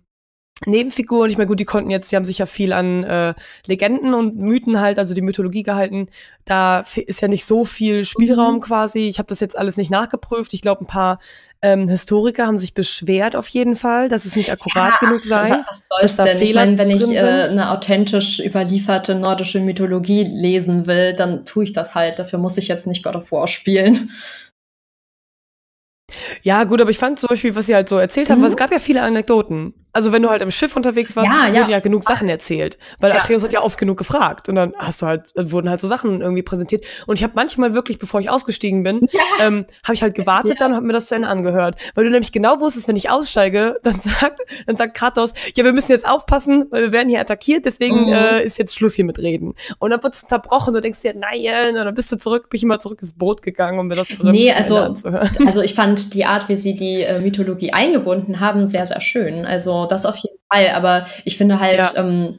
[0.65, 3.35] Nebenfiguren, ich meine, gut, die konnten jetzt, die haben sich ja viel an äh,
[3.67, 6.09] Legenden und Mythen halt, also die Mythologie gehalten.
[6.47, 8.61] Da ist ja nicht so viel Spielraum Mhm.
[8.61, 9.01] quasi.
[9.09, 10.55] Ich habe das jetzt alles nicht nachgeprüft.
[10.55, 11.19] Ich glaube, ein paar
[11.61, 15.51] ähm, Historiker haben sich beschwert auf jeden Fall, dass es nicht akkurat Ja, genug sei.
[15.51, 16.39] wa- Was soll's da denn?
[16.41, 21.65] Ich Fehler meine, wenn ich äh, eine authentisch überlieferte nordische Mythologie lesen will, dann tue
[21.65, 22.19] ich das halt.
[22.19, 24.11] Dafür muss ich jetzt nicht God of War spielen.
[26.43, 28.43] Ja, gut, aber ich fand zum Beispiel, was sie halt so erzählt haben, Mhm.
[28.45, 29.75] weil es gab ja viele Anekdoten.
[29.93, 31.61] Also wenn du halt im Schiff unterwegs warst, Ja, ja.
[31.63, 32.77] wurden ja genug Sachen erzählt.
[33.01, 33.17] Weil Ja.
[33.17, 34.47] Atreus hat ja oft genug gefragt.
[34.51, 36.85] Und dann hast du halt, äh, wurden halt so Sachen irgendwie präsentiert.
[37.07, 39.09] Und ich habe manchmal wirklich, bevor ich ausgestiegen bin,
[39.41, 41.79] ähm, habe ich halt gewartet dann und habe mir das zu Ende angehört.
[41.95, 45.73] Weil du nämlich genau wusstest, wenn ich aussteige, dann sagt, dann sagt Kratos, ja, wir
[45.73, 48.13] müssen jetzt aufpassen, weil wir werden hier attackiert, deswegen Mhm.
[48.13, 49.55] äh, ist jetzt Schluss hier mit Reden.
[49.79, 52.59] Und dann wird es unterbrochen, du denkst dir, nein, und dann bist du zurück, bin
[52.59, 55.31] ich immer zurück ins Boot gegangen, um mir das zu Nee, zu also- anzuhören.
[55.47, 59.45] Also ich fand die Art, wie sie die äh, Mythologie eingebunden haben, sehr, sehr schön.
[59.47, 60.71] Also das auf jeden Fall.
[60.71, 61.93] Aber ich finde halt, Ja.
[61.97, 62.39] ähm,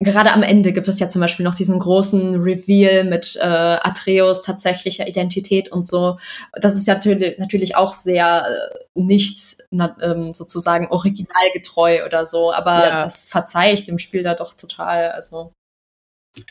[0.00, 4.42] gerade am Ende gibt es ja zum Beispiel noch diesen großen Reveal mit äh, Atreus
[4.42, 6.18] tatsächlicher Identität und so.
[6.52, 12.52] Das ist ja natürlich, natürlich auch sehr äh, nicht na, ähm, sozusagen originalgetreu oder so,
[12.52, 13.04] aber ja.
[13.04, 15.12] das verzeihe ich dem Spiel da doch total.
[15.12, 15.52] Also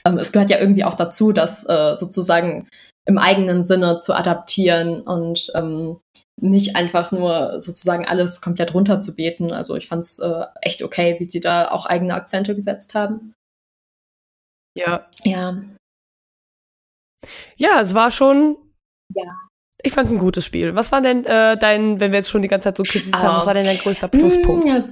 [0.06, 2.68] ähm, es gehört ja irgendwie auch dazu, das äh, sozusagen
[3.08, 6.00] im eigenen Sinne zu adaptieren und ähm,
[6.42, 9.52] nicht einfach nur sozusagen alles komplett runterzubeten.
[9.52, 13.34] Also ich fand es äh, echt okay, wie sie da auch eigene Akzente gesetzt haben.
[14.78, 15.08] Ja.
[15.24, 15.62] Ja.
[17.56, 18.58] Ja, es war schon.
[19.14, 19.24] Ja.
[19.84, 20.76] Ich fand es ein gutes Spiel.
[20.76, 23.38] Was war denn äh, dein, wenn wir jetzt schon die ganze Zeit so kritisiert haben,
[23.38, 24.66] was war denn dein größter Pluspunkt?
[24.66, 24.88] Mm, ja,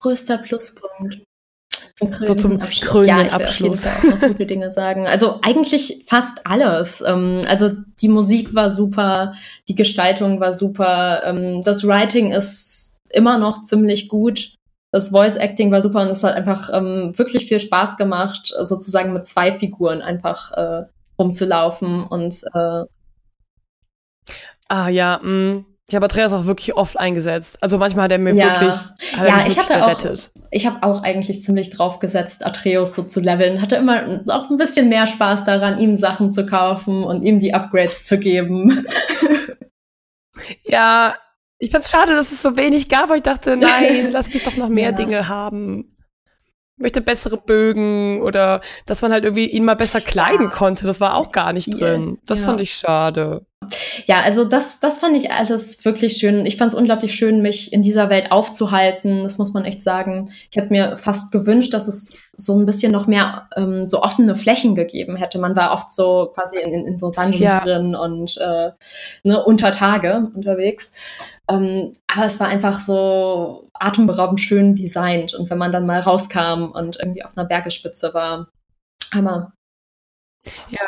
[0.00, 1.22] größter Pluspunkt.
[2.22, 3.06] So zum Abschluss.
[3.06, 5.06] Ja, ich will auf jeden Fall auch noch gute Dinge sagen.
[5.06, 7.02] Also eigentlich fast alles.
[7.04, 7.70] Ähm, also
[8.00, 9.32] die Musik war super,
[9.68, 14.54] die Gestaltung war super, ähm, das Writing ist immer noch ziemlich gut.
[14.92, 19.12] Das Voice Acting war super und es hat einfach ähm, wirklich viel Spaß gemacht, sozusagen
[19.12, 20.84] mit zwei Figuren einfach äh,
[21.18, 22.84] rumzulaufen und äh,
[24.68, 25.64] Ah ja, mh.
[25.90, 27.62] Ich habe Andreas auch wirklich oft eingesetzt.
[27.62, 28.60] Also manchmal hat er mir ja.
[28.60, 28.74] wirklich,
[29.16, 30.30] hat ja, ich hatte gerettet.
[30.36, 33.62] Auch, ich habe auch eigentlich ziemlich drauf gesetzt, Atreus so zu leveln.
[33.62, 37.54] Hatte immer auch ein bisschen mehr Spaß daran, ihm Sachen zu kaufen und ihm die
[37.54, 38.86] Upgrades zu geben.
[40.64, 41.14] Ja,
[41.58, 44.56] ich fand's schade, dass es so wenig gab, aber ich dachte, nein, lass mich doch
[44.56, 44.92] noch mehr ja.
[44.92, 45.92] Dinge haben.
[46.76, 50.86] Ich möchte bessere Bögen oder dass man halt irgendwie ihn mal besser kleiden konnte.
[50.86, 52.18] Das war auch gar nicht drin.
[52.24, 53.46] Das fand ich schade.
[54.06, 56.46] Ja, also das, das fand ich alles wirklich schön.
[56.46, 59.22] Ich fand es unglaublich schön, mich in dieser Welt aufzuhalten.
[59.22, 60.30] Das muss man echt sagen.
[60.50, 64.36] Ich hätte mir fast gewünscht, dass es so ein bisschen noch mehr ähm, so offene
[64.36, 65.38] Flächen gegeben hätte.
[65.38, 67.60] Man war oft so quasi in, in, in so Dungeons ja.
[67.60, 68.70] drin und äh,
[69.24, 70.92] ne, unter Tage unterwegs.
[71.50, 75.34] Ähm, aber es war einfach so atemberaubend schön designt.
[75.34, 78.48] Und wenn man dann mal rauskam und irgendwie auf einer Bergespitze war,
[79.12, 79.52] Hammer.
[80.70, 80.86] Ja,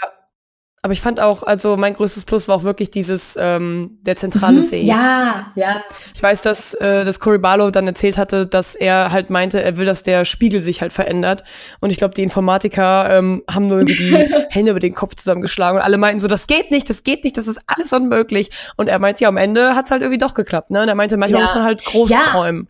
[0.83, 4.61] aber ich fand auch, also mein größtes Plus war auch wirklich dieses, ähm, der zentrale
[4.61, 4.65] mhm.
[4.65, 4.83] See.
[4.83, 5.83] Ja, ja.
[6.15, 9.77] Ich weiß, dass, äh, dass Cory Barlow dann erzählt hatte, dass er halt meinte, er
[9.77, 11.45] will, dass der Spiegel sich halt verändert.
[11.81, 15.79] Und ich glaube, die Informatiker ähm, haben nur irgendwie die Hände über den Kopf zusammengeschlagen
[15.79, 18.51] und alle meinten so, das geht nicht, das geht nicht, das ist alles unmöglich.
[18.79, 20.71] Und er meinte, ja, am Ende hat's halt irgendwie doch geklappt.
[20.71, 20.81] Ne?
[20.81, 21.47] Und er meinte, manchmal ja.
[21.47, 22.21] muss man halt groß ja.
[22.21, 22.69] träumen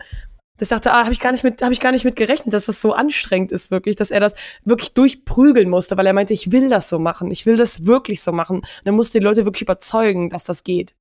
[0.63, 2.67] ich dachte, ah, habe ich gar nicht mit, habe ich gar nicht mit gerechnet, dass
[2.67, 4.35] das so anstrengend ist wirklich, dass er das
[4.65, 8.23] wirklich durchprügeln musste, weil er meinte, ich will das so machen, ich will das wirklich
[8.23, 8.59] so machen.
[8.59, 10.95] Und er musste die Leute wirklich überzeugen, dass das geht.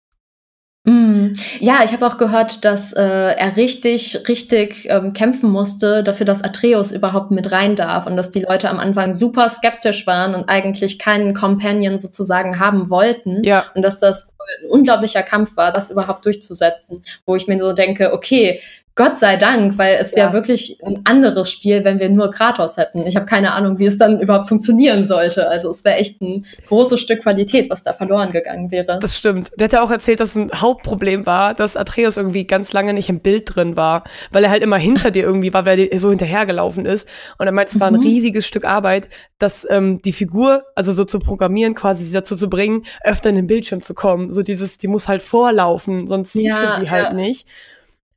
[0.86, 1.34] Mm.
[1.60, 6.42] Ja, ich habe auch gehört, dass äh, er richtig, richtig ähm, kämpfen musste dafür, dass
[6.42, 10.48] Atreus überhaupt mit rein darf und dass die Leute am Anfang super skeptisch waren und
[10.48, 13.44] eigentlich keinen Companion sozusagen haben wollten.
[13.44, 13.66] Ja.
[13.76, 14.30] Und dass das
[14.64, 17.04] ein unglaublicher Kampf war, das überhaupt durchzusetzen.
[17.26, 18.62] Wo ich mir so denke, okay,
[19.00, 20.34] Gott sei Dank, weil es wäre ja.
[20.34, 23.08] wirklich ein anderes Spiel, wenn wir nur Kratos hätten.
[23.08, 25.48] Ich habe keine Ahnung, wie es dann überhaupt funktionieren sollte.
[25.48, 29.00] Also es wäre echt ein großes Stück Qualität, was da verloren gegangen wäre.
[29.00, 29.52] Das stimmt.
[29.58, 33.08] Der hat ja auch erzählt, dass ein Hauptproblem war, dass Atreus irgendwie ganz lange nicht
[33.08, 36.10] im Bild drin war, weil er halt immer hinter dir irgendwie war, weil er so
[36.10, 37.08] hinterhergelaufen ist.
[37.38, 38.02] Und er meint, es war ein mhm.
[38.02, 42.84] riesiges Stück Arbeit, dass ähm, die Figur, also so zu programmieren, quasi dazu zu bringen,
[43.06, 44.30] öfter in den Bildschirm zu kommen.
[44.30, 47.14] So dieses, die muss halt vorlaufen, sonst siehst ja, du sie halt ja.
[47.14, 47.48] nicht.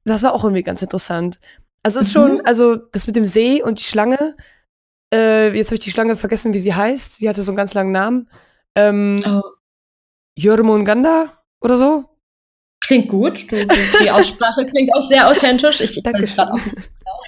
[0.04, 1.38] Das war auch irgendwie ganz interessant.
[1.82, 2.20] Also es ist mhm.
[2.20, 4.36] schon, also das mit dem See und die Schlange,
[5.12, 7.16] äh, jetzt habe ich die Schlange vergessen, wie sie heißt.
[7.16, 8.28] Sie hatte so einen ganz langen Namen.
[8.74, 9.42] Ähm, oh.
[10.36, 12.04] Jörmungandr oder so.
[12.86, 13.50] Klingt gut.
[13.50, 13.66] Du,
[14.02, 15.80] die Aussprache klingt auch sehr authentisch.
[15.80, 16.26] Ich Danke.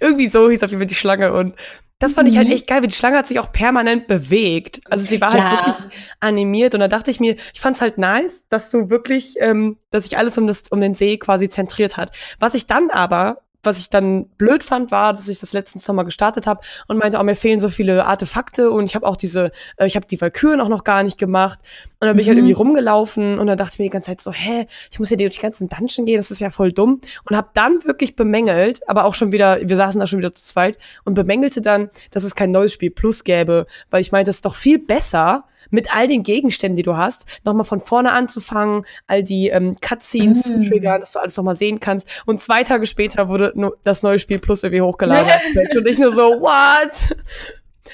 [0.00, 1.54] Irgendwie so hieß auf jeden Fall die Schlange und
[1.98, 2.54] das fand ich halt mhm.
[2.54, 4.82] echt geil, wie die Schlange hat sich auch permanent bewegt.
[4.90, 5.52] Also sie war halt ja.
[5.52, 9.78] wirklich animiert und da dachte ich mir, ich fand's halt nice, dass du wirklich, ähm,
[9.90, 12.12] dass sich alles um das um den See quasi zentriert hat.
[12.38, 16.04] Was ich dann aber was ich dann blöd fand, war, dass ich das letztens nochmal
[16.04, 19.52] gestartet habe und meinte, oh, mir fehlen so viele Artefakte und ich habe auch diese,
[19.76, 21.58] äh, ich habe die Valkyren auch noch gar nicht gemacht.
[21.98, 22.20] Und dann bin mhm.
[22.20, 22.38] ich halt mhm.
[22.44, 25.16] irgendwie rumgelaufen und dann dachte ich mir die ganze Zeit so, hä, ich muss ja
[25.16, 27.00] durch die ganzen Dungeon gehen, das ist ja voll dumm.
[27.28, 30.42] Und habe dann wirklich bemängelt, aber auch schon wieder, wir saßen da schon wieder zu
[30.42, 34.36] zweit und bemängelte dann, dass es kein neues Spiel Plus gäbe, weil ich meinte, es
[34.36, 38.84] ist doch viel besser, mit all den Gegenständen, die du hast, nochmal von vorne anzufangen,
[39.06, 40.62] all die ähm, Cutscenes mm.
[40.62, 42.08] zu triggern, dass du alles nochmal sehen kannst.
[42.26, 43.52] Und zwei Tage später wurde
[43.84, 45.30] das neue Spiel Plus irgendwie hochgeladen.
[45.76, 47.16] und ich nur so, what?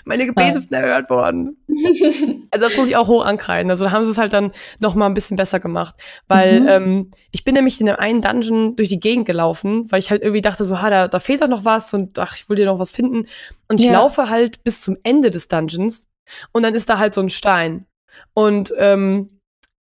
[0.04, 1.56] Meine Gebete sind erhört worden.
[2.50, 3.70] also das muss ich auch hoch ankreiden.
[3.70, 5.94] Also da haben sie es halt dann noch mal ein bisschen besser gemacht.
[6.28, 6.68] Weil mhm.
[6.68, 10.22] ähm, ich bin nämlich in dem einen Dungeon durch die Gegend gelaufen, weil ich halt
[10.22, 12.66] irgendwie dachte so, ha, da, da fehlt doch noch was und ach, ich will dir
[12.66, 13.26] noch was finden.
[13.68, 13.92] Und ich ja.
[13.92, 16.08] laufe halt bis zum Ende des Dungeons
[16.52, 17.86] und dann ist da halt so ein Stein.
[18.34, 19.28] Und ähm,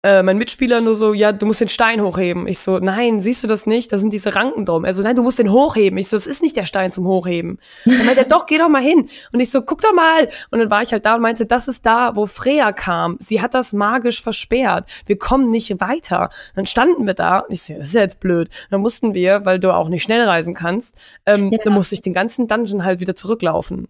[0.05, 2.47] äh, mein Mitspieler nur so, ja, du musst den Stein hochheben.
[2.47, 3.93] Ich so, nein, siehst du das nicht?
[3.93, 4.85] Da sind diese Ranken drum.
[4.85, 5.99] Er so, nein, du musst den hochheben.
[5.99, 7.59] Ich so, das ist nicht der Stein zum Hochheben.
[7.85, 9.09] Dann meinte er, doch, geh doch mal hin.
[9.33, 10.29] Und ich so, guck doch mal.
[10.51, 13.17] Und dann war ich halt da und meinte, das ist da, wo Freya kam.
[13.19, 14.89] Sie hat das magisch versperrt.
[15.07, 16.29] Wir kommen nicht weiter.
[16.55, 18.51] Dann standen wir da und ich so, das ist ja jetzt blöd.
[18.71, 20.95] Dann mussten wir, weil du auch nicht schnell reisen kannst,
[21.27, 21.59] ähm, ja.
[21.65, 23.89] dann musste ich den ganzen Dungeon halt wieder zurücklaufen.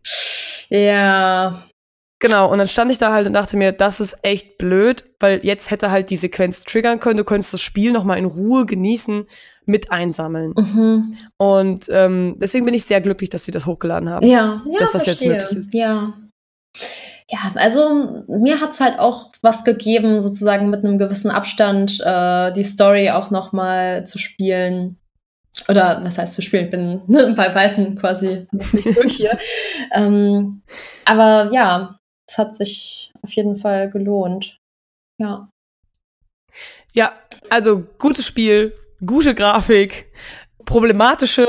[0.70, 1.64] Ja,
[2.20, 5.40] Genau, und dann stand ich da halt und dachte mir, das ist echt blöd, weil
[5.44, 9.26] jetzt hätte halt die Sequenz triggern können, du könntest das Spiel nochmal in Ruhe genießen,
[9.68, 10.54] mit einsammeln.
[10.56, 11.16] Mhm.
[11.36, 14.26] Und ähm, deswegen bin ich sehr glücklich, dass sie das hochgeladen haben.
[14.26, 15.34] Ja, ja dass das verstehe.
[15.34, 15.74] jetzt möglich ist.
[15.74, 16.14] Ja.
[17.30, 22.64] Ja, also mir hat's halt auch was gegeben, sozusagen mit einem gewissen Abstand äh, die
[22.64, 24.96] Story auch nochmal zu spielen.
[25.68, 26.64] Oder was heißt zu spielen?
[26.64, 29.36] Ich bin ne, bei Weitem quasi noch nicht durch hier.
[29.92, 30.62] ähm,
[31.04, 31.97] aber ja,
[32.28, 34.58] es hat sich auf jeden Fall gelohnt.
[35.18, 35.48] Ja.
[36.92, 37.12] Ja,
[37.50, 38.74] also gutes Spiel,
[39.04, 40.06] gute Grafik,
[40.64, 41.46] problematische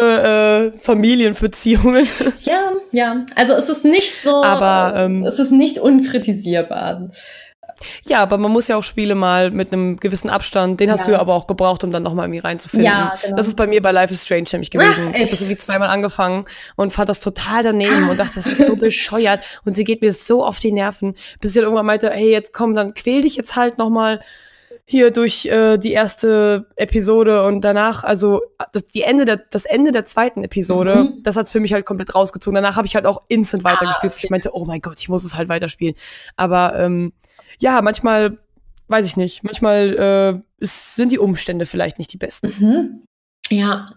[0.73, 2.07] äh, Familienbeziehungen.
[2.41, 3.25] Ja, ja.
[3.35, 7.09] Also es ist nicht so, aber ähm, es ist nicht unkritisierbar.
[8.05, 11.13] Ja, aber man muss ja auch Spiele mal mit einem gewissen Abstand, den hast ja.
[11.13, 12.85] du aber auch gebraucht, um dann nochmal irgendwie reinzufinden.
[12.85, 13.37] Ja, genau.
[13.37, 15.07] Das ist bei mir bei Life is Strange nämlich gewesen.
[15.09, 18.11] Ach, ich habe das irgendwie zweimal angefangen und fand das total daneben ah.
[18.11, 21.53] und dachte, das ist so bescheuert und sie geht mir so auf die Nerven, bis
[21.53, 24.19] sie dann irgendwann meinte, hey, jetzt komm, dann quäl dich jetzt halt nochmal
[24.91, 29.91] hier durch äh, die erste Episode und danach, also das, die Ende der, das Ende
[29.91, 31.21] der zweiten Episode, mhm.
[31.21, 32.55] das hat's für mich halt komplett rausgezogen.
[32.55, 34.13] Danach habe ich halt auch instant ah, weitergespielt.
[34.13, 34.21] Okay.
[34.23, 35.93] Ich meinte, oh mein Gott, ich muss es halt weiterspielen.
[36.37, 37.13] Aber ähm,
[37.59, 38.37] ja, manchmal,
[38.87, 42.53] weiß ich nicht, manchmal äh, ist, sind die Umstände vielleicht nicht die besten.
[42.59, 43.03] Mhm.
[43.49, 43.93] Ja.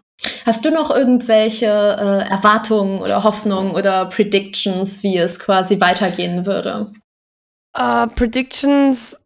[0.46, 6.92] Hast du noch irgendwelche äh, Erwartungen oder Hoffnungen oder Predictions, wie es quasi weitergehen würde?
[7.76, 9.18] Uh, Predictions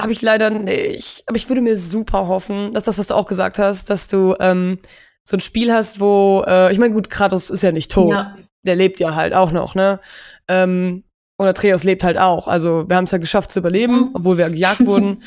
[0.00, 1.24] habe ich leider nicht.
[1.26, 4.36] Aber ich würde mir super hoffen, dass das, was du auch gesagt hast, dass du
[4.38, 4.78] ähm,
[5.24, 8.12] so ein Spiel hast, wo, äh, ich meine, gut, Kratos ist ja nicht tot.
[8.12, 8.36] Ja.
[8.62, 10.00] Der lebt ja halt auch noch, ne?
[10.48, 11.04] Ähm,
[11.36, 12.48] und Atreus lebt halt auch.
[12.48, 14.10] Also wir haben es ja geschafft zu überleben, mhm.
[14.14, 15.22] obwohl wir gejagt wurden.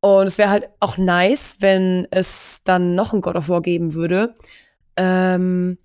[0.00, 3.94] Und es wäre halt auch nice, wenn es dann noch ein God of War geben
[3.94, 4.34] würde.
[4.96, 5.78] Ähm,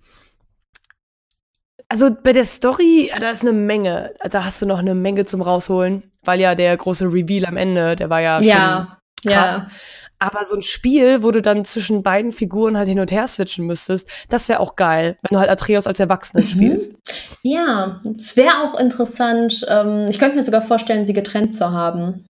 [1.88, 4.12] also bei der Story, da ist eine Menge.
[4.30, 7.96] Da hast du noch eine Menge zum rausholen, weil ja der große Reveal am Ende,
[7.96, 9.62] der war ja schon ja, krass.
[9.62, 9.70] Ja.
[10.18, 13.66] Aber so ein Spiel, wo du dann zwischen beiden Figuren halt hin und her switchen
[13.66, 16.48] müsstest, das wäre auch geil, wenn du halt Atreus als Erwachsenen mhm.
[16.48, 16.94] spielst.
[17.42, 19.64] Ja, es wäre auch interessant.
[19.68, 22.24] Ähm, ich könnte mir sogar vorstellen, sie getrennt zu haben.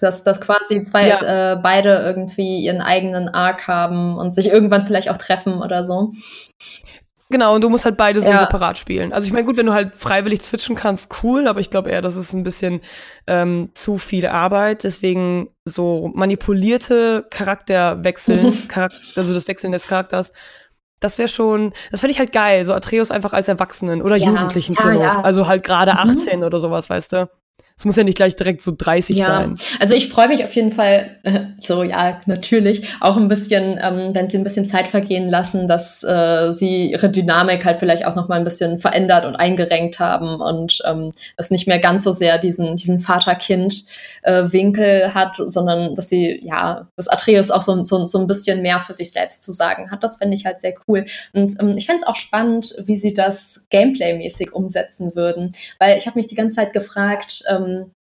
[0.00, 1.52] Dass, dass quasi zwei, ja.
[1.52, 6.12] äh, beide irgendwie ihren eigenen Arc haben und sich irgendwann vielleicht auch treffen oder so.
[7.32, 8.40] Genau, und du musst halt beide so ja.
[8.40, 9.12] separat spielen.
[9.12, 12.02] Also ich meine, gut, wenn du halt freiwillig switchen kannst, cool, aber ich glaube eher,
[12.02, 12.82] das ist ein bisschen
[13.26, 14.84] ähm, zu viel Arbeit.
[14.84, 18.68] Deswegen so manipulierte Charakterwechseln, mhm.
[18.68, 20.32] Charakter, also das Wechseln des Charakters,
[21.00, 24.26] das wäre schon, das fände ich halt geil, so Atreus einfach als Erwachsenen oder ja.
[24.28, 25.02] Jugendlichen ja, zur Not.
[25.02, 25.22] Ja.
[25.22, 26.46] Also halt gerade 18 mhm.
[26.46, 27.30] oder sowas, weißt du.
[27.76, 29.26] Es muss ja nicht gleich direkt so 30 ja.
[29.26, 29.54] sein.
[29.80, 34.14] Also ich freue mich auf jeden Fall, äh, so ja, natürlich, auch ein bisschen, ähm,
[34.14, 38.14] wenn sie ein bisschen Zeit vergehen lassen, dass äh, sie ihre Dynamik halt vielleicht auch
[38.14, 42.12] noch mal ein bisschen verändert und eingerenkt haben und ähm, es nicht mehr ganz so
[42.12, 48.06] sehr diesen, diesen Vater-Kind-Winkel äh, hat, sondern dass sie, ja, dass Atreus auch so, so,
[48.06, 50.02] so ein bisschen mehr für sich selbst zu sagen hat.
[50.02, 51.04] Das fände ich halt sehr cool.
[51.32, 56.06] Und ähm, ich fände es auch spannend, wie sie das Gameplay-mäßig umsetzen würden, weil ich
[56.06, 57.92] habe mich die ganze Zeit gefragt, ähm, ähm,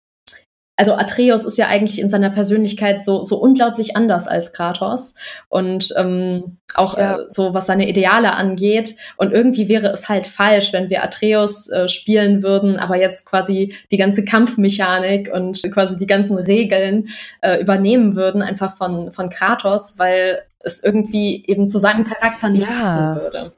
[0.82, 5.14] also Atreus ist ja eigentlich in seiner Persönlichkeit so, so unglaublich anders als Kratos
[5.48, 7.18] und ähm, auch ja.
[7.18, 8.96] äh, so, was seine Ideale angeht.
[9.18, 13.76] Und irgendwie wäre es halt falsch, wenn wir Atreus äh, spielen würden, aber jetzt quasi
[13.92, 17.10] die ganze Kampfmechanik und quasi die ganzen Regeln
[17.42, 22.68] äh, übernehmen würden, einfach von, von Kratos, weil es irgendwie eben zu seinem Charakter nicht
[22.68, 22.74] ja.
[22.74, 23.54] passen würde.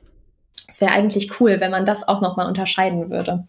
[0.68, 3.46] Es wäre eigentlich cool, wenn man das auch nochmal unterscheiden würde.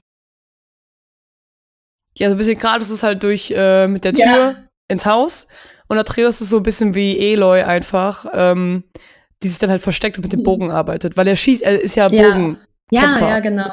[2.16, 4.56] Ja, so ein bisschen gerade ist es halt durch äh, mit der Tür ja.
[4.88, 5.48] ins Haus.
[5.88, 8.84] Und Atreus ist so ein bisschen wie Eloy einfach, ähm,
[9.42, 10.44] die sich dann halt versteckt und mit dem mhm.
[10.44, 11.16] Bogen arbeitet.
[11.16, 12.58] Weil er schießt, er ist ja Bogen.
[12.90, 13.70] Ja, ja, ja genau.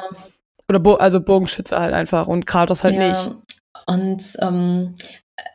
[0.68, 3.08] Oder Bo also Bogenschütze halt einfach und Kratos halt ja.
[3.08, 3.36] nicht.
[3.86, 4.96] Und ähm,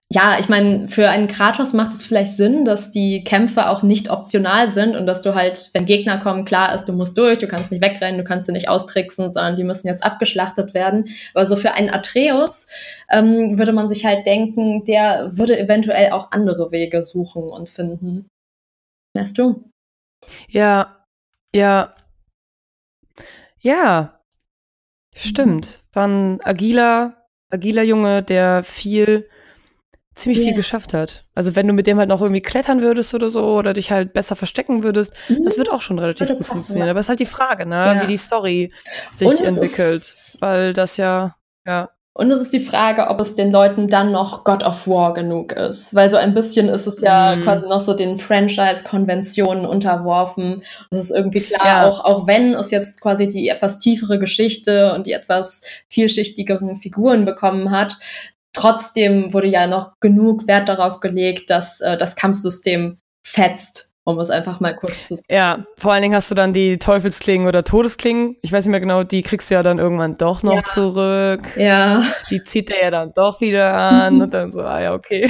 [0.09, 4.09] ja, ich meine, für einen Kratos macht es vielleicht Sinn, dass die Kämpfe auch nicht
[4.09, 7.47] optional sind und dass du halt, wenn Gegner kommen, klar ist, du musst durch, du
[7.47, 11.09] kannst nicht wegrennen, du kannst sie nicht austricksen, sondern die müssen jetzt abgeschlachtet werden.
[11.33, 12.67] Aber so für einen Atreus
[13.11, 18.29] ähm, würde man sich halt denken, der würde eventuell auch andere Wege suchen und finden.
[19.13, 19.69] Weißt du?
[20.47, 21.03] Ja,
[21.53, 21.93] ja.
[23.59, 24.21] Ja.
[25.13, 25.83] Stimmt.
[25.91, 29.27] War ein agiler, agiler Junge, der viel
[30.17, 30.47] ziemlich yeah.
[30.47, 31.25] viel geschafft hat.
[31.35, 34.13] Also wenn du mit dem halt noch irgendwie klettern würdest oder so oder dich halt
[34.13, 35.43] besser verstecken würdest, mhm.
[35.43, 36.87] das wird auch schon relativ gut passen, funktionieren.
[36.87, 36.91] Ja.
[36.91, 38.03] Aber es ist halt die Frage, ne, ja.
[38.03, 38.71] wie die Story
[39.09, 40.03] sich entwickelt,
[40.39, 44.43] weil das ja ja und es ist die Frage, ob es den Leuten dann noch
[44.43, 45.93] God of War genug ist.
[45.93, 47.43] Weil so ein bisschen ist es ja mm.
[47.43, 50.63] quasi noch so den Franchise-Konventionen unterworfen.
[50.89, 51.87] Es ist irgendwie klar, ja.
[51.87, 57.23] auch, auch wenn es jetzt quasi die etwas tiefere Geschichte und die etwas vielschichtigeren Figuren
[57.23, 57.99] bekommen hat,
[58.57, 64.29] trotzdem wurde ja noch genug Wert darauf gelegt, dass äh, das Kampfsystem fetzt um es
[64.29, 65.27] einfach mal kurz zu sagen.
[65.29, 68.37] Ja, vor allen Dingen hast du dann die Teufelsklingen oder Todesklingen.
[68.41, 70.63] Ich weiß nicht mehr genau, die kriegst du ja dann irgendwann doch noch ja.
[70.63, 71.41] zurück.
[71.57, 72.03] Ja.
[72.29, 75.29] Die zieht er ja dann doch wieder an und dann so, ah ja, okay.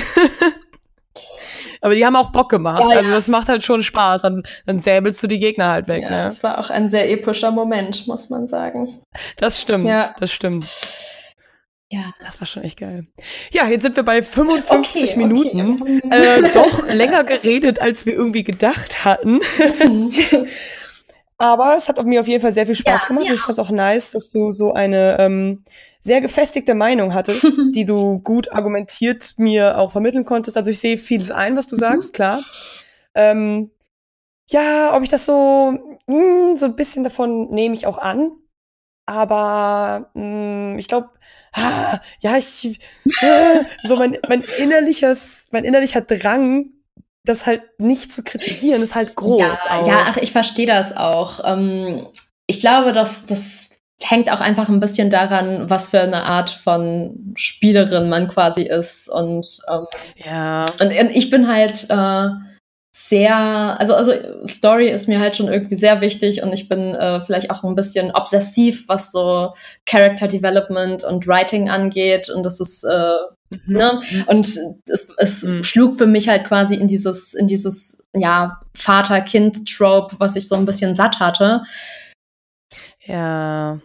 [1.81, 2.83] Aber die haben auch Bock gemacht.
[2.87, 4.21] Ja, also das macht halt schon Spaß.
[4.21, 6.03] Dann, dann säbelst du die Gegner halt weg.
[6.03, 6.23] Ja, ne?
[6.25, 8.99] Das war auch ein sehr epischer Moment, muss man sagen.
[9.37, 9.87] Das stimmt.
[9.87, 10.13] Ja.
[10.19, 10.67] Das stimmt.
[11.89, 12.13] Ja.
[12.19, 13.07] Das war schon echt geil.
[13.51, 15.81] Ja, jetzt sind wir bei 55 okay, Minuten.
[15.81, 16.01] Okay.
[16.11, 19.39] Äh, doch länger geredet, als wir irgendwie gedacht hatten.
[19.87, 20.13] Mhm.
[21.37, 23.27] Aber es hat mir auf jeden Fall sehr viel Spaß ja, gemacht.
[23.27, 23.33] Ja.
[23.33, 25.63] Ich fand es auch nice, dass du so eine ähm,
[26.01, 30.57] sehr gefestigte Meinung hattest, die du gut argumentiert mir auch vermitteln konntest.
[30.57, 31.79] Also ich sehe vieles ein, was du mhm.
[31.79, 32.41] sagst, klar.
[33.13, 33.71] Ähm,
[34.49, 35.71] ja, ob ich das so,
[36.07, 38.31] mh, hm, so ein bisschen davon nehme ich auch an.
[39.05, 41.09] Aber mh, hm, ich glaube,
[41.53, 42.79] ah, ja, ich,
[43.21, 46.71] äh, so mein, mein innerliches, mein innerlicher Drang,
[47.23, 49.39] das halt nicht zu kritisieren, ist halt groß.
[49.39, 51.41] Ja, ja ach, ich verstehe das auch.
[51.43, 52.07] Ähm,
[52.47, 57.33] ich glaube, dass das hängt auch einfach ein bisschen daran, was für eine Art von
[57.35, 59.09] Spielerin man quasi ist.
[59.09, 59.85] Und, ähm,
[60.23, 60.65] ja.
[60.79, 62.29] und, und ich bin halt äh,
[62.99, 63.35] sehr,
[63.79, 64.11] also, also
[64.45, 67.75] Story ist mir halt schon irgendwie sehr wichtig und ich bin äh, vielleicht auch ein
[67.75, 69.53] bisschen obsessiv, was so
[69.85, 73.11] Character Development und Writing angeht und das ist, äh,
[73.49, 73.59] mhm.
[73.67, 75.63] ne, und es, es mhm.
[75.63, 80.65] schlug für mich halt quasi in dieses, in dieses, ja, Vater-Kind-Trope, was ich so ein
[80.65, 81.63] bisschen satt hatte.
[83.05, 83.79] Ja.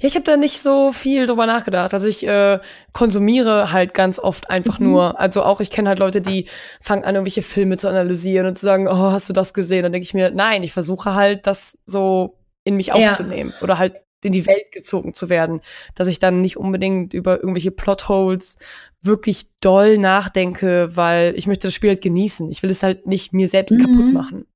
[0.00, 1.94] Ja, ich habe da nicht so viel drüber nachgedacht.
[1.94, 2.60] Also ich äh,
[2.92, 4.90] konsumiere halt ganz oft einfach mhm.
[4.90, 5.20] nur.
[5.20, 6.46] Also auch ich kenne halt Leute, die
[6.80, 9.82] fangen an, irgendwelche Filme zu analysieren und zu sagen, oh, hast du das gesehen?
[9.82, 12.94] Dann denke ich mir, nein, ich versuche halt, das so in mich ja.
[12.94, 15.60] aufzunehmen oder halt in die Welt gezogen zu werden,
[15.94, 18.56] dass ich dann nicht unbedingt über irgendwelche Plotholes
[19.02, 22.48] wirklich doll nachdenke, weil ich möchte das Spiel halt genießen.
[22.48, 23.80] Ich will es halt nicht mir selbst mhm.
[23.80, 24.46] kaputt machen.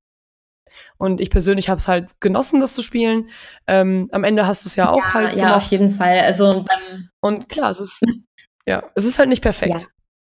[0.97, 3.29] Und ich persönlich habe es halt genossen, das zu spielen.
[3.67, 5.37] Ähm, am Ende hast du es ja auch ja, halt.
[5.37, 6.21] Ja, auf jeden Fall.
[6.21, 6.65] Also
[7.21, 8.03] und klar, es ist
[8.69, 9.83] ja, es ist halt nicht perfekt.
[9.83, 9.89] Ja.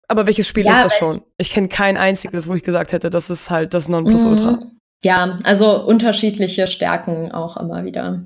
[0.08, 1.22] Aber welches Spiel ja, ist das schon?
[1.36, 4.52] Ich kenne kein einziges, wo ich gesagt hätte, das ist halt das Nonplusultra.
[4.52, 4.78] Mhm.
[5.02, 8.24] Ja, also unterschiedliche Stärken auch immer wieder.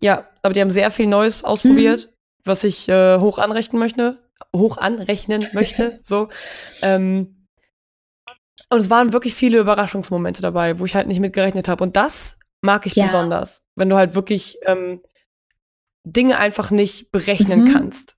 [0.00, 2.12] Ja, aber die haben sehr viel Neues ausprobiert, mhm.
[2.44, 4.18] was ich äh, hoch anrechnen möchte.
[4.54, 6.00] Hoch anrechnen möchte.
[6.02, 6.28] so.
[6.82, 7.41] Ähm,
[8.72, 11.84] und es waren wirklich viele Überraschungsmomente dabei, wo ich halt nicht mitgerechnet habe.
[11.84, 13.04] Und das mag ich ja.
[13.04, 15.02] besonders, wenn du halt wirklich ähm,
[16.06, 17.72] Dinge einfach nicht berechnen mhm.
[17.72, 18.16] kannst.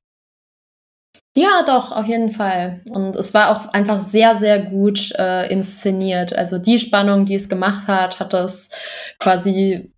[1.36, 2.82] Ja, doch, auf jeden Fall.
[2.90, 6.32] Und es war auch einfach sehr, sehr gut äh, inszeniert.
[6.32, 8.70] Also die Spannung, die es gemacht hat, hat es
[9.18, 9.92] quasi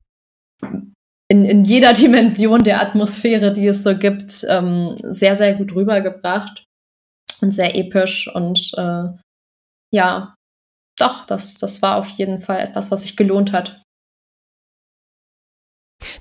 [1.28, 6.64] in, in jeder Dimension der Atmosphäre, die es so gibt, ähm, sehr, sehr gut rübergebracht
[7.42, 8.30] und sehr episch.
[8.34, 9.08] Und äh,
[9.92, 10.35] ja,
[10.96, 13.82] doch, das, das war auf jeden Fall etwas, was sich gelohnt hat.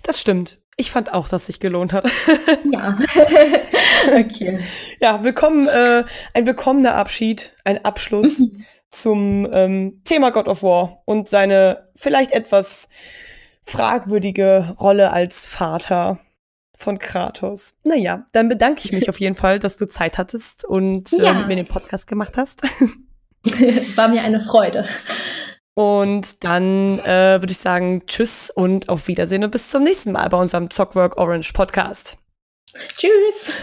[0.04, 0.60] Das stimmt.
[0.78, 2.06] Ich fand auch, dass sich gelohnt hat.
[2.72, 2.98] ja.
[4.08, 4.64] okay.
[5.00, 6.04] Ja, willkommen, äh,
[6.34, 8.44] ein willkommener Abschied, ein Abschluss
[8.90, 12.90] zum ähm, Thema God of War und seine vielleicht etwas
[13.64, 16.20] fragwürdige Rolle als Vater
[16.78, 17.80] von Kratos.
[17.84, 21.48] Naja, dann bedanke ich mich auf jeden Fall, dass du Zeit hattest und äh, mit
[21.48, 22.62] mir den Podcast gemacht hast.
[23.96, 24.86] War mir eine Freude.
[25.76, 30.30] Und dann äh, würde ich sagen, tschüss und auf Wiedersehen und bis zum nächsten Mal
[30.30, 32.18] bei unserem Zockwork Orange Podcast.
[32.98, 33.54] Tschüss.